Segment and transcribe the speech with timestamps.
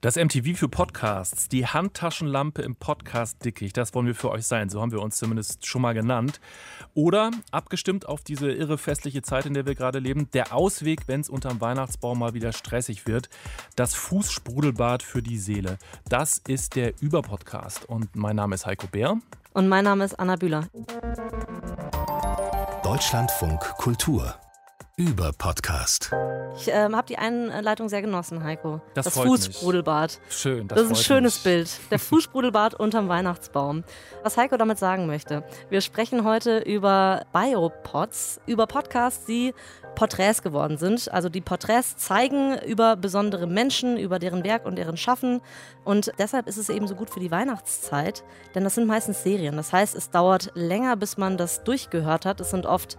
[0.00, 4.68] Das MTV für Podcasts, die Handtaschenlampe im Podcast-Dickicht, das wollen wir für euch sein.
[4.68, 6.40] So haben wir uns zumindest schon mal genannt.
[6.94, 11.20] Oder, abgestimmt auf diese irre festliche Zeit, in der wir gerade leben, der Ausweg, wenn
[11.20, 13.28] es unterm Weihnachtsbaum mal wieder stressig wird.
[13.74, 15.78] Das Fußsprudelbad für die Seele.
[16.08, 17.88] Das ist der Überpodcast.
[17.88, 19.16] Und mein Name ist Heiko Bär.
[19.52, 20.68] Und mein Name ist Anna Bühler.
[22.84, 24.38] Deutschlandfunk Kultur
[24.98, 26.10] über Podcast.
[26.56, 28.80] Ich ähm, habe die Einleitung sehr genossen, Heiko.
[28.94, 30.18] Das, das freut Fußsprudelbad.
[30.26, 30.36] Mich.
[30.36, 30.66] Schön.
[30.66, 31.44] Das, das ist ein schönes mich.
[31.44, 31.70] Bild.
[31.92, 33.84] Der Fußsprudelbad unterm Weihnachtsbaum.
[34.24, 35.44] Was Heiko damit sagen möchte.
[35.70, 39.54] Wir sprechen heute über Biopods, über Podcasts, die
[39.94, 41.12] Porträts geworden sind.
[41.12, 45.40] Also die Porträts zeigen über besondere Menschen, über deren Werk und deren Schaffen.
[45.84, 48.24] Und deshalb ist es eben so gut für die Weihnachtszeit,
[48.56, 49.56] denn das sind meistens Serien.
[49.56, 52.40] Das heißt, es dauert länger, bis man das durchgehört hat.
[52.40, 52.98] Es sind oft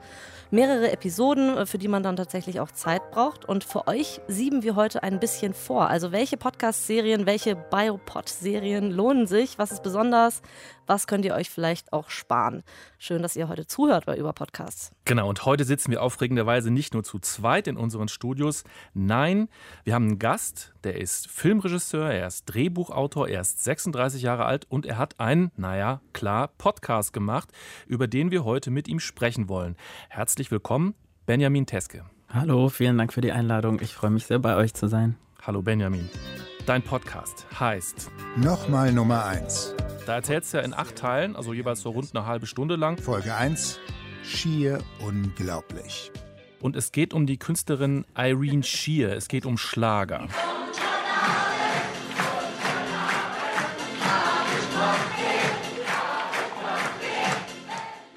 [0.51, 3.45] mehrere Episoden, für die man dann tatsächlich auch Zeit braucht.
[3.45, 5.89] Und für euch sieben wir heute ein bisschen vor.
[5.89, 9.57] Also welche Podcast-Serien, welche Biopod-Serien lohnen sich?
[9.59, 10.41] Was ist besonders?
[10.89, 12.63] Was könnt ihr euch vielleicht auch sparen?
[12.97, 14.91] Schön, dass ihr heute zuhört bei Über Podcasts.
[15.05, 18.63] Genau, und heute sitzen wir aufregenderweise nicht nur zu zweit in unseren Studios.
[18.95, 19.49] Nein,
[19.83, 24.65] wir haben einen Gast, der ist Filmregisseur, er ist Drehbuchautor, er ist 36 Jahre alt
[24.67, 27.51] und er hat einen, naja, klar, Podcast gemacht,
[27.85, 29.75] über den wir heute mit ihm sprechen wollen.
[30.09, 30.95] Herzlich willkommen,
[31.27, 32.03] Benjamin Teske.
[32.29, 33.79] Hallo, vielen Dank für die Einladung.
[33.79, 35.17] Ich freue mich sehr, bei euch zu sein.
[35.45, 36.09] Hallo, Benjamin.
[36.65, 39.75] Dein Podcast heißt Nochmal Nummer 1.
[40.05, 42.97] Da erzählst du ja in acht Teilen, also jeweils so rund eine halbe Stunde lang.
[42.97, 43.79] Folge 1.
[44.23, 46.11] Schier unglaublich.
[46.61, 49.11] Und es geht um die Künstlerin Irene Shear.
[49.11, 50.27] Es geht um Schlager.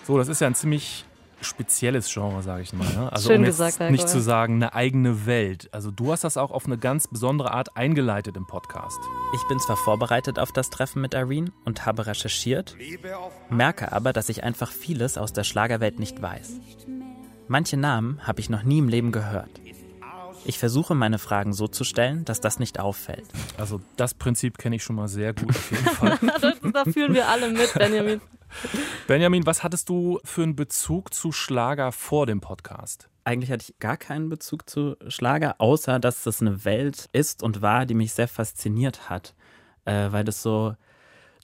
[0.04, 1.04] So, das ist ja ein ziemlich
[1.42, 2.88] spezielles Genre, sage ich mal.
[2.88, 3.12] Ne?
[3.12, 5.68] Also Schön um jetzt gesagt, nicht zu sagen, eine eigene Welt.
[5.72, 8.98] Also du hast das auch auf eine ganz besondere Art eingeleitet im Podcast.
[9.34, 12.76] Ich bin zwar vorbereitet auf das Treffen mit Irene und habe recherchiert,
[13.50, 16.60] merke aber, dass ich einfach vieles aus der Schlagerwelt nicht weiß.
[17.48, 19.50] Manche Namen habe ich noch nie im Leben gehört.
[20.44, 23.26] Ich versuche meine Fragen so zu stellen, dass das nicht auffällt.
[23.58, 26.18] Also das Prinzip kenne ich schon mal sehr gut auf jeden Fall.
[26.72, 28.20] da fühlen wir alle mit, Benjamin.
[29.06, 33.08] Benjamin, was hattest du für einen Bezug zu Schlager vor dem Podcast?
[33.24, 37.62] Eigentlich hatte ich gar keinen Bezug zu Schlager, außer dass das eine Welt ist und
[37.62, 39.34] war, die mich sehr fasziniert hat,
[39.84, 40.74] äh, weil das so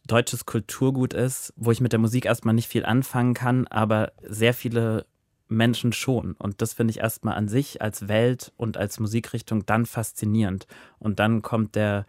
[0.07, 4.55] deutsches Kulturgut ist, wo ich mit der Musik erstmal nicht viel anfangen kann, aber sehr
[4.55, 5.07] viele
[5.49, 6.33] Menschen schon.
[6.33, 10.67] Und das finde ich erstmal an sich als Welt und als Musikrichtung dann faszinierend.
[10.99, 12.07] Und dann kommt der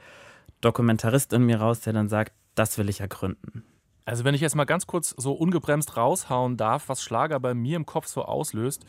[0.61, 3.63] Dokumentarist in mir raus, der dann sagt, das will ich ergründen.
[4.09, 7.75] Also wenn ich jetzt mal ganz kurz so ungebremst raushauen darf, was Schlager bei mir
[7.75, 8.83] im Kopf so auslöst,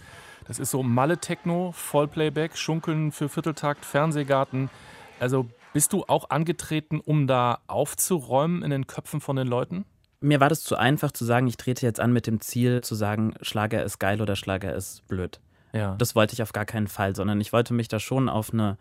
[0.46, 4.70] das ist so Malle-Techno, Vollplayback, Schunkeln für Vierteltakt, Fernsehgarten.
[5.18, 9.84] Also bist du auch angetreten, um da aufzuräumen in den Köpfen von den Leuten?
[10.20, 12.94] Mir war das zu einfach zu sagen, ich trete jetzt an mit dem Ziel zu
[12.94, 15.38] sagen, Schlager ist geil oder Schlager ist blöd.
[15.74, 15.96] Ja.
[15.98, 18.78] Das wollte ich auf gar keinen Fall, sondern ich wollte mich da schon auf eine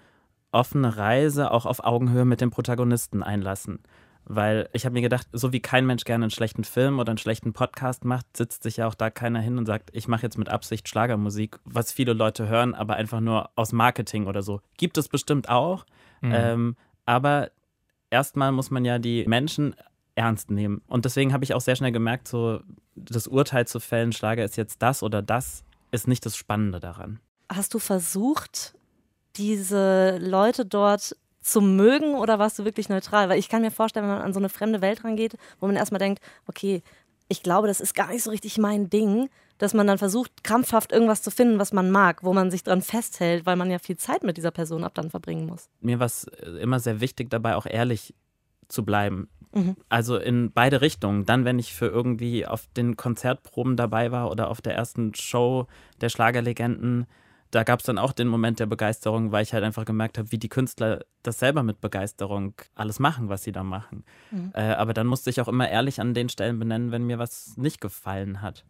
[0.53, 3.79] offene Reise, auch auf Augenhöhe mit dem Protagonisten einlassen.
[4.31, 7.17] Weil ich habe mir gedacht, so wie kein Mensch gerne einen schlechten Film oder einen
[7.17, 10.38] schlechten Podcast macht, sitzt sich ja auch da keiner hin und sagt, ich mache jetzt
[10.38, 14.62] mit Absicht Schlagermusik, was viele Leute hören, aber einfach nur aus Marketing oder so.
[14.78, 15.84] Gibt es bestimmt auch.
[16.22, 16.31] Mhm.
[16.31, 16.75] Ähm,
[17.07, 17.50] aber
[18.12, 19.75] erstmal muss man ja die Menschen
[20.13, 20.84] ernst nehmen.
[20.85, 22.62] Und deswegen habe ich auch sehr schnell gemerkt, so
[22.95, 27.19] das Urteil zu fällen, Schlager ist jetzt das oder das, ist nicht das Spannende daran.
[27.51, 28.75] Hast du versucht,
[29.38, 33.29] diese Leute dort zu mögen oder warst du wirklich neutral?
[33.29, 35.75] Weil ich kann mir vorstellen, wenn man an so eine fremde Welt rangeht, wo man
[35.75, 36.83] erstmal denkt, okay,
[37.27, 39.29] ich glaube, das ist gar nicht so richtig mein Ding,
[39.59, 42.81] dass man dann versucht, krampfhaft irgendwas zu finden, was man mag, wo man sich dran
[42.81, 45.69] festhält, weil man ja viel Zeit mit dieser Person ab dann verbringen muss.
[45.81, 46.23] Mir war es
[46.61, 48.16] immer sehr wichtig, dabei auch ehrlich
[48.67, 49.29] zu bleiben.
[49.53, 49.75] Mhm.
[49.89, 51.25] Also in beide Richtungen.
[51.25, 55.67] Dann, wenn ich für irgendwie auf den Konzertproben dabei war oder auf der ersten Show
[56.01, 57.06] der Schlagerlegenden,
[57.51, 60.31] da gab es dann auch den Moment der Begeisterung, weil ich halt einfach gemerkt habe,
[60.31, 64.03] wie die Künstler das selber mit Begeisterung alles machen, was sie da machen.
[64.31, 64.51] Mhm.
[64.53, 67.57] Äh, aber dann musste ich auch immer ehrlich an den Stellen benennen, wenn mir was
[67.57, 68.65] nicht gefallen hat.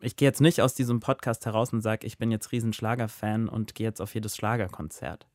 [0.00, 3.48] Ich gehe jetzt nicht aus diesem Podcast heraus und sage, ich bin jetzt riesen Schlagerfan
[3.48, 5.26] und gehe jetzt auf jedes Schlagerkonzert.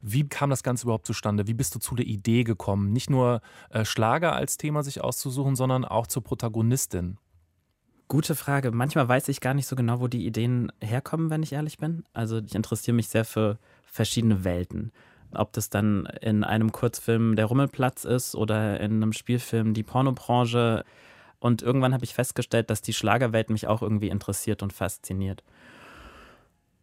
[0.00, 1.46] Wie kam das Ganze überhaupt zustande?
[1.46, 3.40] Wie bist du zu der Idee gekommen, nicht nur
[3.70, 7.18] äh, Schlager als Thema sich auszusuchen, sondern auch zur Protagonistin?
[8.08, 8.70] Gute Frage.
[8.70, 12.04] Manchmal weiß ich gar nicht so genau, wo die Ideen herkommen, wenn ich ehrlich bin.
[12.12, 14.92] Also ich interessiere mich sehr für verschiedene Welten.
[15.34, 20.84] Ob das dann in einem Kurzfilm der Rummelplatz ist oder in einem Spielfilm die Pornobranche.
[21.40, 25.42] Und irgendwann habe ich festgestellt, dass die Schlagerwelt mich auch irgendwie interessiert und fasziniert.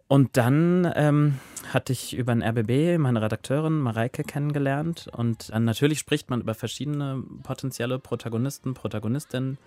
[0.10, 1.40] Und dann ähm,
[1.72, 5.10] hatte ich über den RBB meine Redakteurin Mareike kennengelernt.
[5.16, 9.58] Und dann natürlich spricht man über verschiedene potenzielle Protagonisten, Protagonistinnen.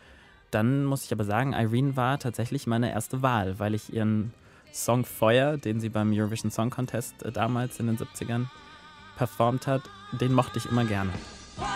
[0.50, 4.32] Dann muss ich aber sagen, Irene war tatsächlich meine erste Wahl, weil ich ihren
[4.72, 8.46] Song Feuer, den sie beim Eurovision Song Contest äh, damals in den 70ern
[9.16, 9.82] performt hat,
[10.12, 11.10] den mochte ich immer gerne.
[11.56, 11.66] Feuer,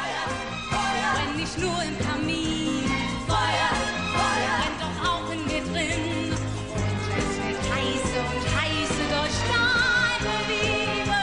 [0.68, 2.84] Feuer, brenn nicht nur im Kamin.
[3.26, 3.70] Feuer,
[4.14, 6.32] Feuer, brennt doch auch in mir drin.
[6.74, 11.18] Und es wird heiße und heiße durch deine Liebe.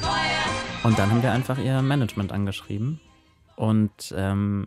[0.00, 3.00] Feuer, Und dann haben wir einfach ihr Management angeschrieben
[3.56, 4.66] und ähm,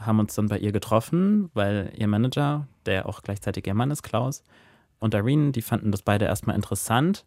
[0.00, 4.02] haben uns dann bei ihr getroffen, weil ihr Manager, der auch gleichzeitig ihr Mann ist,
[4.02, 4.42] Klaus,
[4.98, 7.24] und Irene, die fanden das beide erstmal interessant.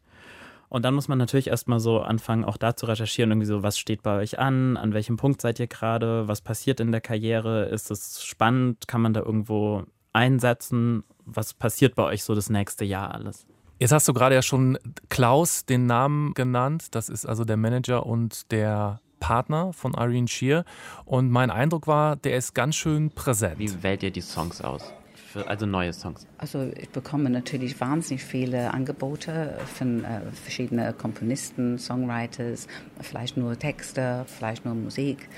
[0.70, 3.80] Und dann muss man natürlich erstmal so anfangen, auch da zu recherchieren, irgendwie so, was
[3.80, 7.66] steht bei euch an, an welchem Punkt seid ihr gerade, was passiert in der Karriere,
[7.66, 9.84] ist es spannend, kann man da irgendwo
[10.14, 13.48] einsetzen, was passiert bei euch so das nächste Jahr alles.
[13.80, 14.78] Jetzt hast du gerade ja schon
[15.08, 16.88] Klaus den Namen genannt.
[16.92, 20.66] Das ist also der Manager und der Partner von Irene Shear.
[21.06, 23.60] Und mein Eindruck war, der ist ganz schön präsent.
[23.60, 24.94] Wie wählt ihr die Songs aus?
[25.32, 26.26] Für, also neue Songs.
[26.40, 32.68] Also ich bekomme natürlich wahnsinnig viele Angebote von äh, verschiedenen Komponisten, Songwriters,
[33.00, 35.30] vielleicht nur Texte, vielleicht nur Musik.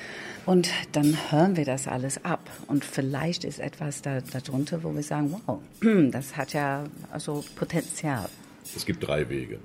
[0.45, 2.49] Und dann hören wir das alles ab.
[2.67, 5.59] Und vielleicht ist etwas da, darunter, wo wir sagen, wow,
[6.11, 8.29] das hat ja also Potenzial.
[8.73, 9.59] Es gibt drei Wege.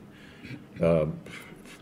[0.80, 1.12] Ähm,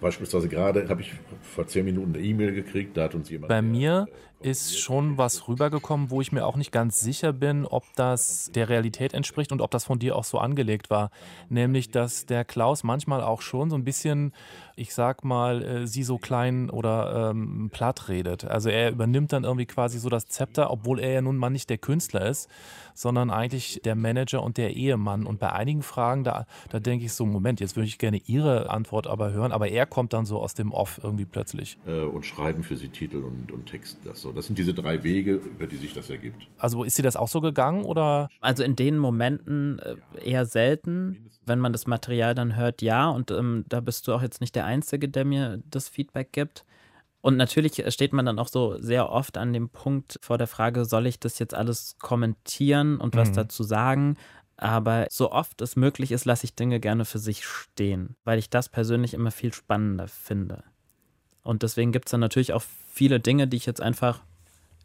[0.01, 1.13] beispielsweise gerade habe ich
[1.43, 3.49] vor zehn Minuten eine E-Mail gekriegt, da hat uns jemand.
[3.49, 4.07] Bei mir
[4.45, 8.69] ist schon was rübergekommen, wo ich mir auch nicht ganz sicher bin, ob das der
[8.69, 11.11] Realität entspricht und ob das von dir auch so angelegt war.
[11.49, 14.35] Nämlich, dass der Klaus manchmal auch schon so ein bisschen,
[14.77, 18.45] ich sag mal, äh, sie so klein oder ähm, platt redet.
[18.45, 21.71] Also er übernimmt dann irgendwie quasi so das Zepter, obwohl er ja nun mal nicht
[21.71, 22.51] der Künstler ist,
[22.93, 25.25] sondern eigentlich der Manager und der Ehemann.
[25.25, 28.69] Und bei einigen Fragen, da, da denke ich so, Moment, jetzt würde ich gerne Ihre
[28.69, 31.79] Antwort aber hören, aber er kommt dann so aus dem Off irgendwie plötzlich.
[31.87, 33.97] Äh, und schreiben für sie Titel und, und Text.
[34.05, 34.34] Das, so.
[34.35, 36.47] Das sind diese drei Wege, über die sich das ergibt.
[36.59, 38.29] Also ist dir das auch so gegangen oder?
[38.41, 41.31] Also in den Momenten äh, eher selten.
[41.47, 43.09] Wenn man das Material dann hört, ja.
[43.09, 46.65] Und ähm, da bist du auch jetzt nicht der Einzige, der mir das Feedback gibt.
[47.21, 50.85] Und natürlich steht man dann auch so sehr oft an dem Punkt vor der Frage,
[50.85, 53.35] soll ich das jetzt alles kommentieren und was Mhm.
[53.35, 54.17] dazu sagen?
[54.57, 58.51] Aber so oft es möglich ist, lasse ich Dinge gerne für sich stehen, weil ich
[58.51, 60.65] das persönlich immer viel spannender finde.
[61.45, 62.63] Und deswegen gibt es dann natürlich auch
[62.93, 64.21] viele Dinge, die ich jetzt einfach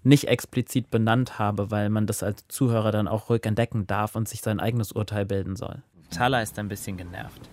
[0.04, 4.30] nicht explizit benannt habe, weil man das als Zuhörer dann auch ruhig entdecken darf und
[4.30, 5.82] sich sein eigenes Urteil bilden soll.
[6.12, 7.50] Tala ist ein bisschen genervt.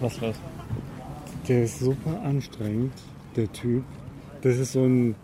[0.00, 0.36] Was los?
[1.48, 2.92] Der ist super anstrengend,
[3.36, 3.84] der Typ.
[4.42, 5.14] Das ist so ein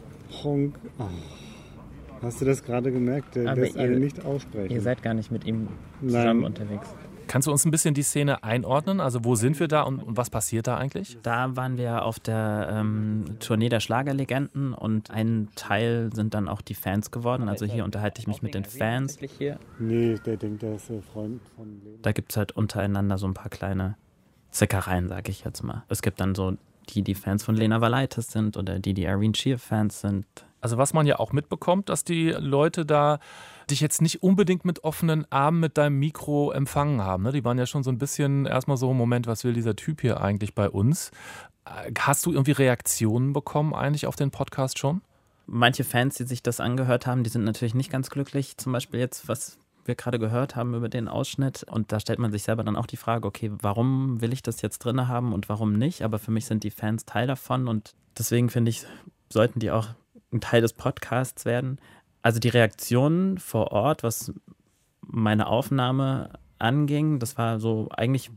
[0.42, 0.76] Honk.
[0.98, 1.08] Ah.
[2.22, 3.36] Hast du das gerade gemerkt?
[3.36, 4.72] Der Aber lässt ihr- einen nicht aussprechen.
[4.74, 5.68] Ihr seid gar nicht mit ihm
[6.00, 6.10] Nein.
[6.10, 6.88] zusammen unterwegs.
[7.26, 9.00] Kannst du uns ein bisschen die Szene einordnen?
[9.00, 11.18] Also wo sind wir da und, und was passiert da eigentlich?
[11.22, 16.60] Da waren wir auf der ähm, Tournee der Schlagerlegenden und ein Teil sind dann auch
[16.60, 17.48] die Fans geworden.
[17.48, 19.18] Also hier unterhalte ich mich mit den Fans.
[19.78, 21.98] Nee, der denkt, der ist der Freund von Lena.
[22.02, 23.96] Da gibt es halt untereinander so ein paar kleine
[24.50, 25.84] Zickereien, sag ich jetzt mal.
[25.88, 26.56] Es gibt dann so
[26.88, 30.26] die, die Fans von Lena Valaitis sind oder die, die Irene Shear-Fans sind.
[30.60, 33.18] Also was man ja auch mitbekommt, dass die Leute da
[33.70, 37.24] dich jetzt nicht unbedingt mit offenen Armen mit deinem Mikro empfangen haben.
[37.24, 37.32] Ne?
[37.32, 40.20] Die waren ja schon so ein bisschen erstmal so, Moment, was will dieser Typ hier
[40.20, 41.10] eigentlich bei uns?
[41.64, 45.02] Äh, Hast du irgendwie Reaktionen bekommen eigentlich auf den Podcast schon?
[45.46, 48.56] Manche Fans, die sich das angehört haben, die sind natürlich nicht ganz glücklich.
[48.56, 51.64] Zum Beispiel jetzt, was wir gerade gehört haben über den Ausschnitt.
[51.64, 54.62] Und da stellt man sich selber dann auch die Frage, okay, warum will ich das
[54.62, 56.02] jetzt drin haben und warum nicht?
[56.02, 58.84] Aber für mich sind die Fans Teil davon und deswegen finde ich,
[59.28, 59.88] sollten die auch
[60.32, 61.78] ein Teil des Podcasts werden.
[62.22, 64.32] Also die Reaktionen vor Ort, was
[65.00, 68.30] meine Aufnahme anging, das war so, eigentlich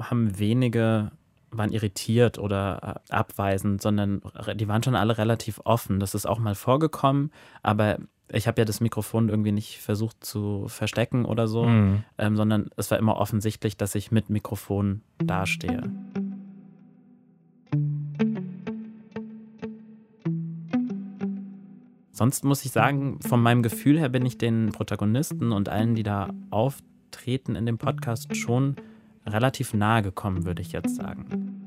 [0.00, 1.10] haben wenige
[1.52, 4.22] waren irritiert oder abweisend, sondern
[4.54, 5.98] die waren schon alle relativ offen.
[5.98, 7.32] Das ist auch mal vorgekommen,
[7.64, 7.98] aber
[8.32, 12.04] ich habe ja das Mikrofon irgendwie nicht versucht zu verstecken oder so, Mhm.
[12.18, 15.82] ähm, sondern es war immer offensichtlich, dass ich mit Mikrofon dastehe.
[22.20, 26.02] Sonst muss ich sagen, von meinem Gefühl her bin ich den Protagonisten und allen, die
[26.02, 28.76] da auftreten in dem Podcast, schon
[29.24, 31.59] relativ nahe gekommen, würde ich jetzt sagen.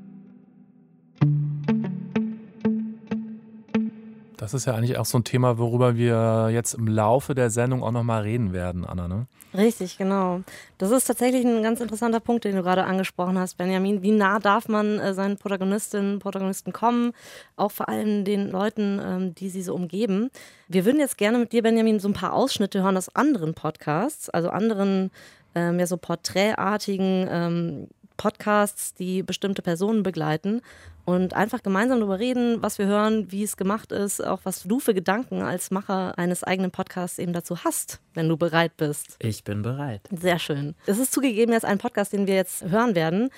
[4.44, 7.82] Das ist ja eigentlich auch so ein Thema, worüber wir jetzt im Laufe der Sendung
[7.82, 9.08] auch nochmal reden werden, Anna.
[9.08, 9.26] Ne?
[9.54, 10.42] Richtig, genau.
[10.78, 14.02] Das ist tatsächlich ein ganz interessanter Punkt, den du gerade angesprochen hast, Benjamin.
[14.02, 17.14] Wie nah darf man äh, seinen Protagonistinnen und Protagonisten kommen?
[17.56, 20.30] Auch vor allem den Leuten, ähm, die sie so umgeben.
[20.68, 24.30] Wir würden jetzt gerne mit dir, Benjamin, so ein paar Ausschnitte hören aus anderen Podcasts,
[24.30, 25.10] also anderen,
[25.56, 30.62] ähm, ja, so porträtartigen ähm, Podcasts, die bestimmte Personen begleiten
[31.06, 34.80] und einfach gemeinsam darüber reden, was wir hören, wie es gemacht ist, auch was du
[34.80, 39.18] für Gedanken als Macher eines eigenen Podcasts eben dazu hast, wenn du bereit bist.
[39.20, 40.08] Ich bin bereit.
[40.12, 40.76] Sehr schön.
[40.86, 43.30] Es ist zugegeben jetzt ein Podcast, den wir jetzt hören werden,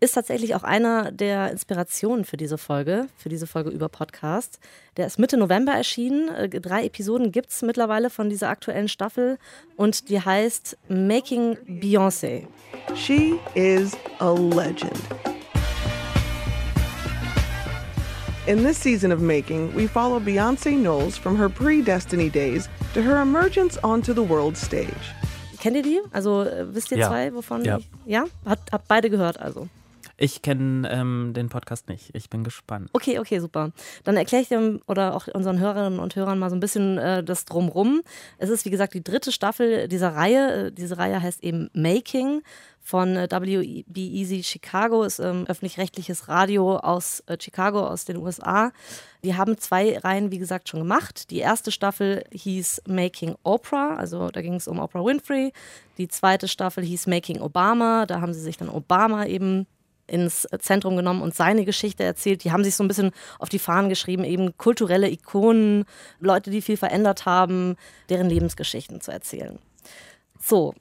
[0.00, 4.60] ist tatsächlich auch einer der Inspirationen für diese Folge, für diese Folge über Podcast.
[4.96, 6.28] Der ist Mitte November erschienen.
[6.28, 9.38] Äh, Drei Episoden gibt es mittlerweile von dieser aktuellen Staffel
[9.76, 12.46] und die heißt Making Beyoncé.
[12.94, 14.92] She is a legend.
[18.46, 23.02] In this season of Making, we follow Beyonce Knowles from her pre Destiny days to
[23.02, 25.14] her emergence onto the world stage.
[25.60, 26.00] Kennt ihr die?
[26.12, 27.08] Also äh, wisst ihr Ja.
[27.08, 27.64] zwei, wovon?
[27.64, 27.78] Ja.
[27.78, 28.24] Ich, ja?
[28.46, 29.68] Hat, habt beide gehört also.
[30.20, 32.10] Ich kenne ähm, den Podcast nicht.
[32.12, 32.90] Ich bin gespannt.
[32.92, 33.70] Okay, okay, super.
[34.02, 37.22] Dann erkläre ich dir oder auch unseren Hörerinnen und Hörern mal so ein bisschen äh,
[37.22, 38.02] das Drumrum.
[38.36, 40.66] Es ist, wie gesagt, die dritte Staffel dieser Reihe.
[40.66, 42.42] Äh, Diese Reihe heißt eben Making
[42.80, 48.72] von äh, WB Easy Chicago, ist ähm, öffentlich-rechtliches Radio aus äh, Chicago, aus den USA.
[49.22, 51.30] Die haben zwei Reihen, wie gesagt, schon gemacht.
[51.30, 55.52] Die erste Staffel hieß Making Oprah, also da ging es um Oprah Winfrey.
[55.96, 59.66] Die zweite Staffel hieß Making Obama, da haben sie sich dann Obama eben
[60.08, 62.42] ins Zentrum genommen und seine Geschichte erzählt.
[62.44, 65.84] Die haben sich so ein bisschen auf die Fahnen geschrieben, eben kulturelle Ikonen,
[66.18, 67.76] Leute, die viel verändert haben,
[68.08, 69.58] deren Lebensgeschichten zu erzählen.
[70.40, 70.74] So,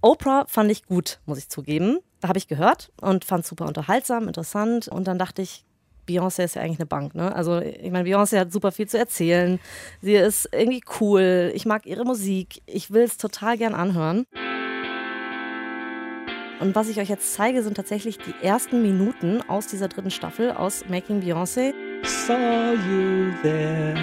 [0.00, 1.98] Oprah fand ich gut, muss ich zugeben.
[2.20, 4.88] Da habe ich gehört und fand super unterhaltsam, interessant.
[4.88, 5.64] Und dann dachte ich,
[6.08, 7.34] Beyoncé ist ja eigentlich eine Bank, ne?
[7.34, 9.58] Also ich meine, Beyoncé hat super viel zu erzählen.
[10.00, 11.50] Sie ist irgendwie cool.
[11.54, 12.62] Ich mag ihre Musik.
[12.66, 14.24] Ich will es total gern anhören.
[16.60, 20.50] Und was ich euch jetzt zeige, sind tatsächlich die ersten Minuten aus dieser dritten Staffel,
[20.52, 21.74] aus Making Beyoncé.
[22.04, 23.94] Saw you there,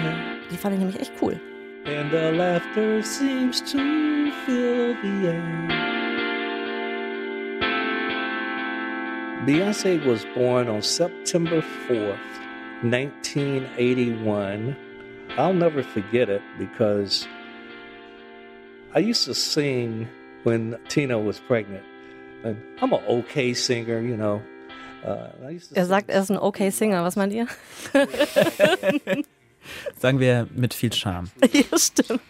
[0.50, 1.40] Die fand ich nämlich echt cool.
[1.86, 3.78] and the laughter seems to
[4.46, 5.68] fill the air.
[9.46, 12.16] Beyonce was born on September 4th,
[12.82, 14.74] 1981.
[15.36, 17.26] I'll never forget it because
[18.94, 20.08] I used to sing
[20.44, 21.84] when Tina was pregnant.
[22.44, 24.42] I'm an okay singer, you know.
[25.04, 27.04] Uh, Er sagt, er ist ein okay Singer.
[27.04, 27.46] Was meint ihr?
[29.98, 31.28] Sagen wir mit viel Charme.
[31.52, 32.20] ja, stimmt.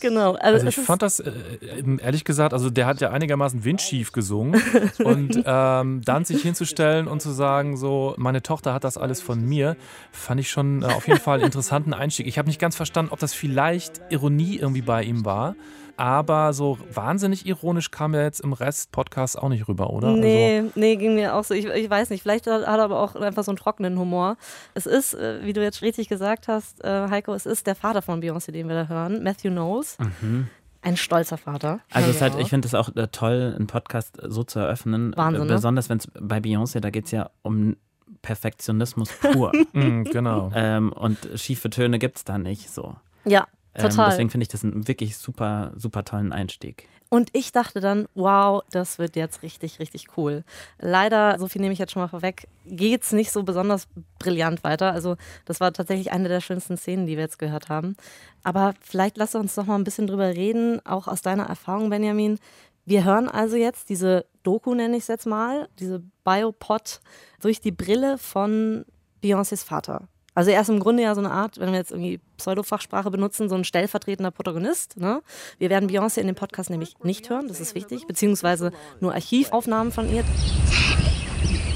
[0.00, 0.32] Genau.
[0.32, 1.32] Also, Also ich fand das, äh,
[1.78, 4.62] ähm, ehrlich gesagt, also der hat ja einigermaßen windschief gesungen
[5.04, 9.44] und ähm, dann sich hinzustellen und zu sagen, so, meine Tochter hat das alles von
[9.46, 9.76] mir,
[10.10, 12.26] fand ich schon äh, auf jeden Fall einen interessanten Einstieg.
[12.26, 15.56] Ich habe nicht ganz verstanden, ob das vielleicht Ironie irgendwie bei ihm war,
[15.96, 20.08] aber so wahnsinnig ironisch kam er jetzt im Rest Podcast auch nicht rüber, oder?
[20.08, 21.54] Also, Nee, nee, ging mir auch so.
[21.54, 24.36] Ich, ich weiß nicht, vielleicht hat er aber auch einfach so einen trockenen Humor.
[24.74, 28.02] Es ist, äh, wie du jetzt richtig gesagt hast, äh, Heiko, es ist der Vater
[28.02, 29.96] von Beyoncé, den wir da hören, Matthew Knowles.
[30.20, 30.48] Mhm.
[30.82, 31.80] Ein stolzer Vater.
[31.92, 32.20] Also Ja.
[32.20, 35.14] halt, ich finde es auch äh, toll, einen Podcast so zu eröffnen.
[35.16, 35.54] Wahnsinn, ne?
[35.54, 37.76] Besonders wenn es bei Beyoncé, da geht es ja um
[38.22, 39.52] Perfektionismus pur.
[39.72, 40.50] Mm, genau.
[40.54, 42.94] ähm, und schiefe Töne gibt es da nicht so.
[43.24, 44.10] Ja, Ähm, total.
[44.10, 46.88] deswegen finde ich das einen wirklich super, super tollen Einstieg.
[47.10, 50.42] Und ich dachte dann, wow, das wird jetzt richtig, richtig cool.
[50.80, 53.86] Leider, so viel nehme ich jetzt schon mal vorweg, geht's nicht so besonders
[54.18, 54.90] brillant weiter.
[54.90, 57.94] Also, das war tatsächlich eine der schönsten Szenen, die wir jetzt gehört haben.
[58.42, 62.38] Aber vielleicht lass uns noch mal ein bisschen drüber reden, auch aus deiner Erfahrung, Benjamin.
[62.84, 67.00] Wir hören also jetzt diese Doku, nenne ich es jetzt mal, diese Biopod
[67.40, 68.84] durch die Brille von
[69.22, 70.08] Beyoncés Vater.
[70.34, 73.48] Also er ist im Grunde ja so eine Art, wenn wir jetzt irgendwie Pseudofachsprache benutzen,
[73.48, 74.96] so ein stellvertretender Protagonist.
[74.96, 75.22] Ne?
[75.58, 79.92] Wir werden Beyoncé in dem Podcast nämlich nicht hören, das ist wichtig, beziehungsweise nur Archivaufnahmen
[79.92, 80.24] von ihr.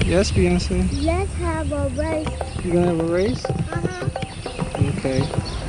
[0.05, 0.71] Yes, Beyonce.
[1.01, 2.27] Let's have a race.
[2.63, 3.43] You gonna have a race?
[3.45, 4.09] Uh-huh.
[4.97, 5.21] Okay.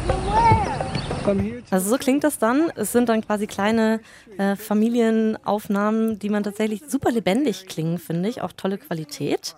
[0.07, 0.91] Where?
[1.25, 1.63] Come here.
[1.71, 2.73] Also so klingt das dann.
[2.75, 4.01] Es sind dann quasi kleine
[4.39, 8.41] äh, Familienaufnahmen, die man tatsächlich super lebendig klingen, finde ich.
[8.41, 9.57] Auch tolle Qualität.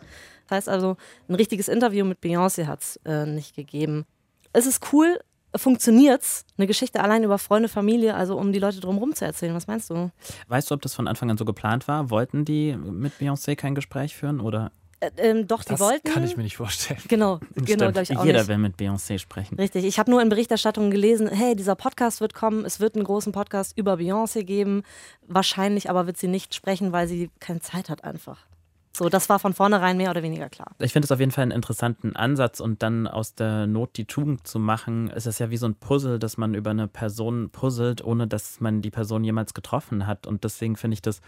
[0.49, 0.97] Das heißt also,
[1.29, 4.05] ein richtiges Interview mit Beyoncé hat es äh, nicht gegeben.
[4.53, 5.19] Es ist cool,
[5.55, 9.55] funktioniert's, eine Geschichte allein über Freunde, Familie, also um die Leute drumherum zu erzählen.
[9.55, 10.11] Was meinst du?
[10.49, 12.11] Weißt du, ob das von Anfang an so geplant war?
[12.11, 14.73] Wollten die mit Beyoncé kein Gespräch führen oder?
[15.01, 16.09] Äh, ähm, doch, die Das wollten.
[16.09, 17.01] kann ich mir nicht vorstellen.
[17.09, 18.49] Genau, genau, glaube ich auch Jeder nicht.
[18.49, 19.57] will mit Beyoncé sprechen.
[19.57, 19.85] Richtig.
[19.85, 23.33] Ich habe nur in Berichterstattungen gelesen, hey, dieser Podcast wird kommen, es wird einen großen
[23.33, 24.85] Podcast über Beyoncé geben.
[25.27, 28.47] Wahrscheinlich aber wird sie nicht sprechen, weil sie keine Zeit hat einfach.
[28.95, 30.73] So, das war von vornherein mehr oder weniger klar.
[30.79, 34.05] Ich finde es auf jeden Fall einen interessanten Ansatz und dann aus der Not die
[34.05, 37.49] Tugend zu machen, ist es ja wie so ein Puzzle, dass man über eine Person
[37.51, 40.27] puzzelt, ohne dass man die Person jemals getroffen hat.
[40.27, 41.23] Und deswegen finde ich das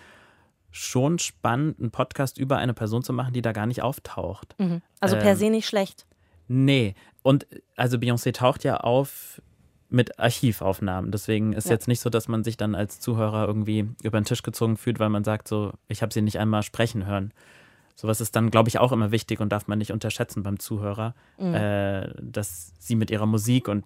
[0.71, 4.55] schon spannend, einen Podcast über eine Person zu machen, die da gar nicht auftaucht.
[4.59, 4.83] Mhm.
[5.01, 6.05] Also per Ähm, se nicht schlecht.
[6.49, 6.95] Nee.
[7.23, 9.41] Und also Beyoncé taucht ja auf
[9.95, 11.11] mit Archivaufnahmen.
[11.13, 11.73] Deswegen ist Ja.
[11.73, 14.99] jetzt nicht so, dass man sich dann als Zuhörer irgendwie über den Tisch gezogen fühlt,
[14.99, 17.33] weil man sagt so, ich habe sie nicht einmal sprechen hören.
[17.95, 21.15] Sowas ist dann, glaube ich, auch immer wichtig und darf man nicht unterschätzen beim Zuhörer,
[21.39, 21.55] Mhm.
[21.55, 23.85] äh, dass sie mit ihrer Musik und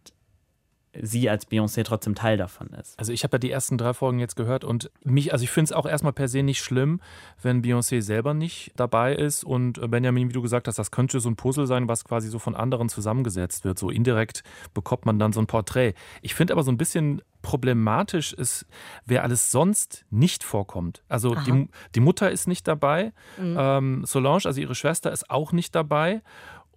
[1.01, 2.99] sie als Beyoncé trotzdem Teil davon ist.
[2.99, 5.67] Also ich habe ja die ersten drei Folgen jetzt gehört und mich, also ich finde
[5.67, 7.01] es auch erstmal per se nicht schlimm,
[7.43, 11.21] wenn Beyoncé selber nicht dabei ist und äh, Benjamin, wie du gesagt hast, das könnte
[11.21, 13.79] so ein Puzzle sein, was quasi so von anderen zusammengesetzt wird.
[13.79, 14.43] So indirekt
[14.75, 15.95] bekommt man dann so ein Porträt.
[16.23, 17.23] Ich finde aber so ein bisschen
[17.63, 18.67] problematisch ist,
[19.07, 21.03] wer alles sonst nicht vorkommt.
[21.09, 23.57] Also die, die Mutter ist nicht dabei, Mhm.
[23.59, 26.23] ähm, Solange, also ihre Schwester, ist auch nicht dabei.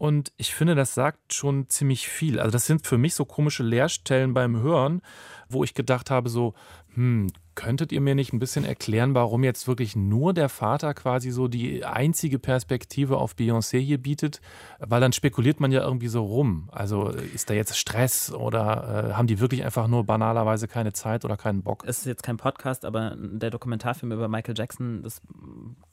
[0.01, 2.39] Und ich finde, das sagt schon ziemlich viel.
[2.39, 5.03] Also das sind für mich so komische Leerstellen beim Hören,
[5.47, 6.55] wo ich gedacht habe, so,
[6.95, 7.27] hm,
[7.61, 11.47] könntet ihr mir nicht ein bisschen erklären, warum jetzt wirklich nur der Vater quasi so
[11.47, 14.41] die einzige Perspektive auf Beyoncé hier bietet?
[14.79, 16.69] Weil dann spekuliert man ja irgendwie so rum.
[16.71, 21.23] Also ist da jetzt Stress oder äh, haben die wirklich einfach nur banalerweise keine Zeit
[21.23, 21.83] oder keinen Bock?
[21.85, 25.21] Es ist jetzt kein Podcast, aber der Dokumentarfilm über Michael Jackson, das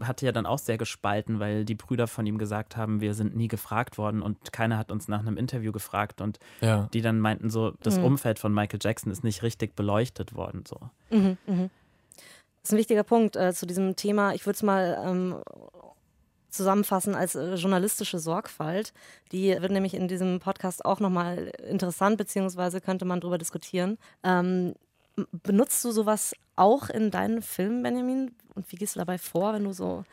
[0.03, 3.37] hatte ja dann auch sehr gespalten, weil die Brüder von ihm gesagt haben, wir sind
[3.37, 6.89] nie gefragt worden und keiner hat uns nach einem Interview gefragt und Ja.
[6.95, 8.05] die dann meinten so, das Mhm.
[8.05, 10.65] Umfeld von Michael Jackson ist nicht richtig beleuchtet worden.
[10.67, 10.79] So.
[11.11, 11.58] Mhm, mhm.
[11.65, 14.35] Das ist ein wichtiger Punkt äh, zu diesem Thema.
[14.35, 15.43] Ich würde es mal ähm,
[16.51, 18.93] zusammenfassen als äh, journalistische Sorgfalt.
[19.33, 23.99] Die wird nämlich in diesem Podcast auch nochmal interessant, beziehungsweise könnte man darüber diskutieren.
[24.23, 24.75] Ähm,
[25.43, 28.35] benutzt du sowas auch in deinen Filmen, Benjamin?
[28.55, 30.05] Und wie gehst du dabei vor, wenn du so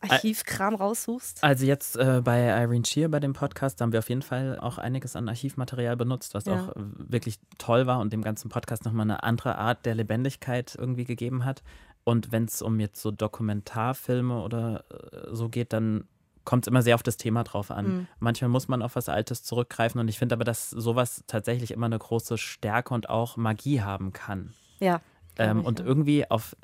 [0.00, 1.42] Archivkram raussuchst?
[1.44, 4.58] Also jetzt äh, bei Irene Shear bei dem Podcast, da haben wir auf jeden Fall
[4.58, 6.54] auch einiges an Archivmaterial benutzt, was Ja.
[6.54, 10.74] auch äh, wirklich toll war und dem ganzen Podcast nochmal eine andere Art der Lebendigkeit
[10.78, 11.62] irgendwie gegeben hat.
[12.04, 16.04] Und wenn es um jetzt so Dokumentarfilme oder äh, so geht, dann
[16.44, 17.86] kommt es immer sehr auf das Thema drauf an.
[17.86, 18.06] Mhm.
[18.18, 21.86] Manchmal muss man auf was Altes zurückgreifen und ich finde aber, dass sowas tatsächlich immer
[21.86, 24.54] eine große Stärke und auch Magie haben kann.
[24.80, 25.00] Ja.
[25.36, 25.84] Ähm, ich, und ja.
[25.84, 26.56] irgendwie auf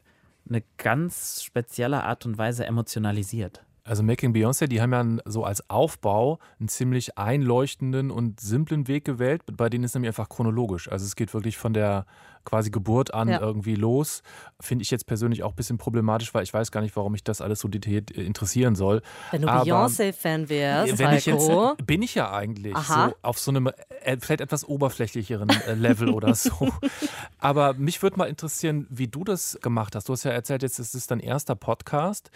[0.48, 3.64] eine ganz spezielle Art und Weise emotionalisiert.
[3.86, 9.04] Also Making Beyoncé, die haben ja so als Aufbau einen ziemlich einleuchtenden und simplen Weg
[9.04, 9.42] gewählt.
[9.56, 10.90] Bei denen ist nämlich einfach chronologisch.
[10.90, 12.04] Also es geht wirklich von der
[12.44, 13.40] quasi Geburt an Ja.
[13.40, 14.22] irgendwie los.
[14.60, 17.24] Finde ich jetzt persönlich auch ein bisschen problematisch, weil ich weiß gar nicht, warum mich
[17.24, 19.02] das alles so detailliert äh, interessieren soll.
[19.30, 21.50] Wenn du Beyoncé-Fan wärst, wenn ich jetzt,
[21.84, 23.08] bin ich ja eigentlich Aha.
[23.08, 23.70] so auf so einem
[24.02, 26.70] äh, vielleicht etwas oberflächlicheren äh, Level oder so.
[27.38, 30.08] Aber mich würde mal interessieren, wie du das gemacht hast.
[30.08, 32.30] Du hast ja erzählt, jetzt ist es dein erster Podcast.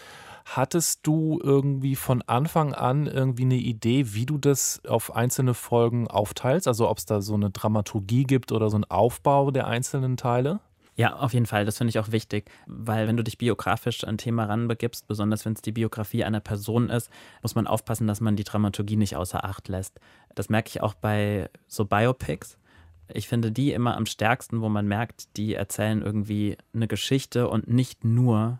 [0.56, 6.08] Hattest du irgendwie von Anfang an irgendwie eine Idee, wie du das auf einzelne Folgen
[6.08, 6.66] aufteilst?
[6.66, 10.58] Also ob es da so eine Dramaturgie gibt oder so einen Aufbau der einzelnen Teile?
[10.96, 11.64] Ja, auf jeden Fall.
[11.64, 15.44] Das finde ich auch wichtig, weil wenn du dich biografisch an ein Thema ranbegibst, besonders
[15.44, 17.10] wenn es die Biografie einer Person ist,
[17.42, 20.00] muss man aufpassen, dass man die Dramaturgie nicht außer Acht lässt.
[20.34, 22.58] Das merke ich auch bei so Biopics.
[23.06, 27.68] Ich finde die immer am stärksten, wo man merkt, die erzählen irgendwie eine Geschichte und
[27.68, 28.58] nicht nur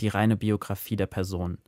[0.00, 1.58] die reine Biografie der Person.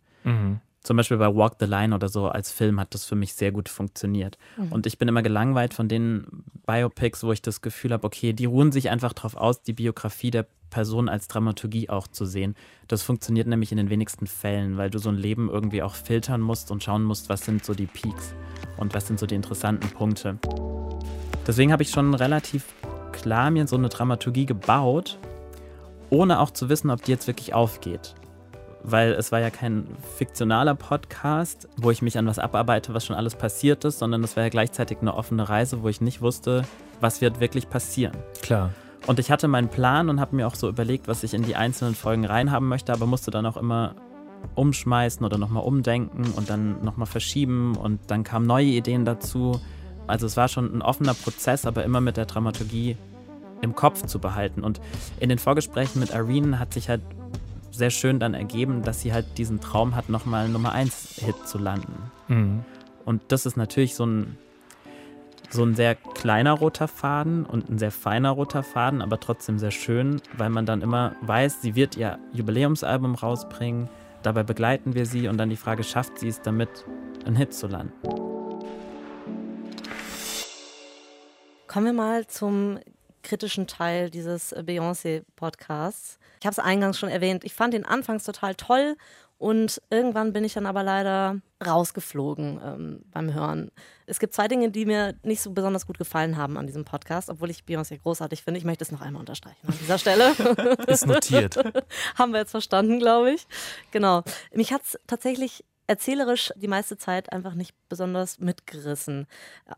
[0.83, 3.53] Zum Beispiel bei Walk the Line oder so als Film hat das für mich sehr
[3.53, 4.39] gut funktioniert.
[4.57, 4.73] Mhm.
[4.73, 8.47] Und ich bin immer gelangweilt von den Biopics, wo ich das Gefühl habe, okay, die
[8.47, 12.55] ruhen sich einfach darauf aus, die Biografie der Person als Dramaturgie auch zu sehen.
[12.87, 16.41] Das funktioniert nämlich in den wenigsten Fällen, weil du so ein Leben irgendwie auch filtern
[16.41, 18.35] musst und schauen musst, was sind so die Peaks
[18.77, 20.39] und was sind so die interessanten Punkte.
[21.47, 22.65] Deswegen habe ich schon relativ
[23.13, 25.19] klar mir so eine Dramaturgie gebaut,
[26.11, 28.15] ohne auch zu wissen, ob die jetzt wirklich aufgeht
[28.91, 33.17] weil es war ja kein fiktionaler Podcast, wo ich mich an was abarbeite, was schon
[33.17, 36.65] alles passiert ist, sondern es war ja gleichzeitig eine offene Reise, wo ich nicht wusste,
[37.01, 38.17] was wird wirklich passieren.
[38.43, 38.71] Klar.
[39.07, 41.57] Und ich hatte meinen Plan und habe mir auch so überlegt, was ich in die
[41.57, 43.95] einzelnen Folgen reinhaben möchte, aber musste dann auch immer
[44.55, 49.61] umschmeißen oder nochmal umdenken und dann nochmal verschieben und dann kamen neue Ideen dazu.
[50.07, 52.97] Also es war schon ein offener Prozess, aber immer mit der Dramaturgie
[53.63, 54.63] im Kopf zu behalten.
[54.63, 54.81] Und
[55.21, 57.03] in den Vorgesprächen mit Irene hat sich halt
[57.71, 61.47] sehr schön dann ergeben, dass sie halt diesen Traum hat, nochmal einen Nummer 1 Hit
[61.47, 62.11] zu landen.
[62.29, 62.65] Mhm.
[63.05, 64.37] Und das ist natürlich so ein,
[65.49, 69.71] so ein sehr kleiner roter Faden und ein sehr feiner roter Faden, aber trotzdem sehr
[69.71, 73.89] schön, weil man dann immer weiß, sie wird ihr Jubiläumsalbum rausbringen,
[74.23, 76.85] dabei begleiten wir sie und dann die Frage, schafft sie es damit,
[77.25, 77.93] einen Hit zu landen?
[81.67, 82.79] Kommen wir mal zum
[83.23, 86.19] kritischen Teil dieses Beyoncé-Podcasts.
[86.41, 87.45] Ich habe es eingangs schon erwähnt.
[87.45, 88.97] Ich fand den anfangs total toll
[89.39, 93.71] Und irgendwann bin ich dann aber leider rausgeflogen ähm, beim Hören.
[94.07, 97.31] Es gibt zwei Dinge, die mir nicht so besonders gut gefallen haben an diesem Podcast,
[97.31, 98.59] obwohl ich Beyoncé großartig finde.
[98.59, 100.33] Ich möchte es noch einmal unterstreichen an dieser Stelle.
[100.89, 101.57] Ist notiert.
[102.17, 103.47] Haben wir jetzt verstanden, glaube ich.
[103.93, 104.25] Genau.
[104.53, 109.27] Mich hat es tatsächlich erzählerisch die meiste Zeit einfach nicht besonders mitgerissen.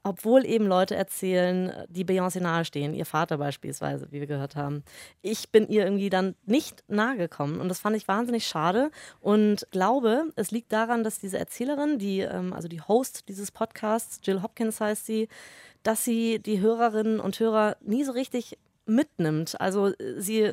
[0.02, 4.82] Obwohl eben Leute erzählen, die Beyoncé nahestehen, ihr Vater beispielsweise, wie wir gehört haben.
[5.22, 9.66] Ich bin ihr irgendwie dann nicht nahe gekommen und das fand ich wahnsinnig schade und
[9.70, 14.42] glaube, es liegt daran, dass diese Erzählerin, die, ähm, also die Host dieses Podcasts, Jill
[14.42, 15.28] Hopkins heißt sie,
[15.84, 19.60] dass sie die Hörerinnen und Hörer nie so richtig mitnimmt.
[19.60, 20.52] Also äh, sie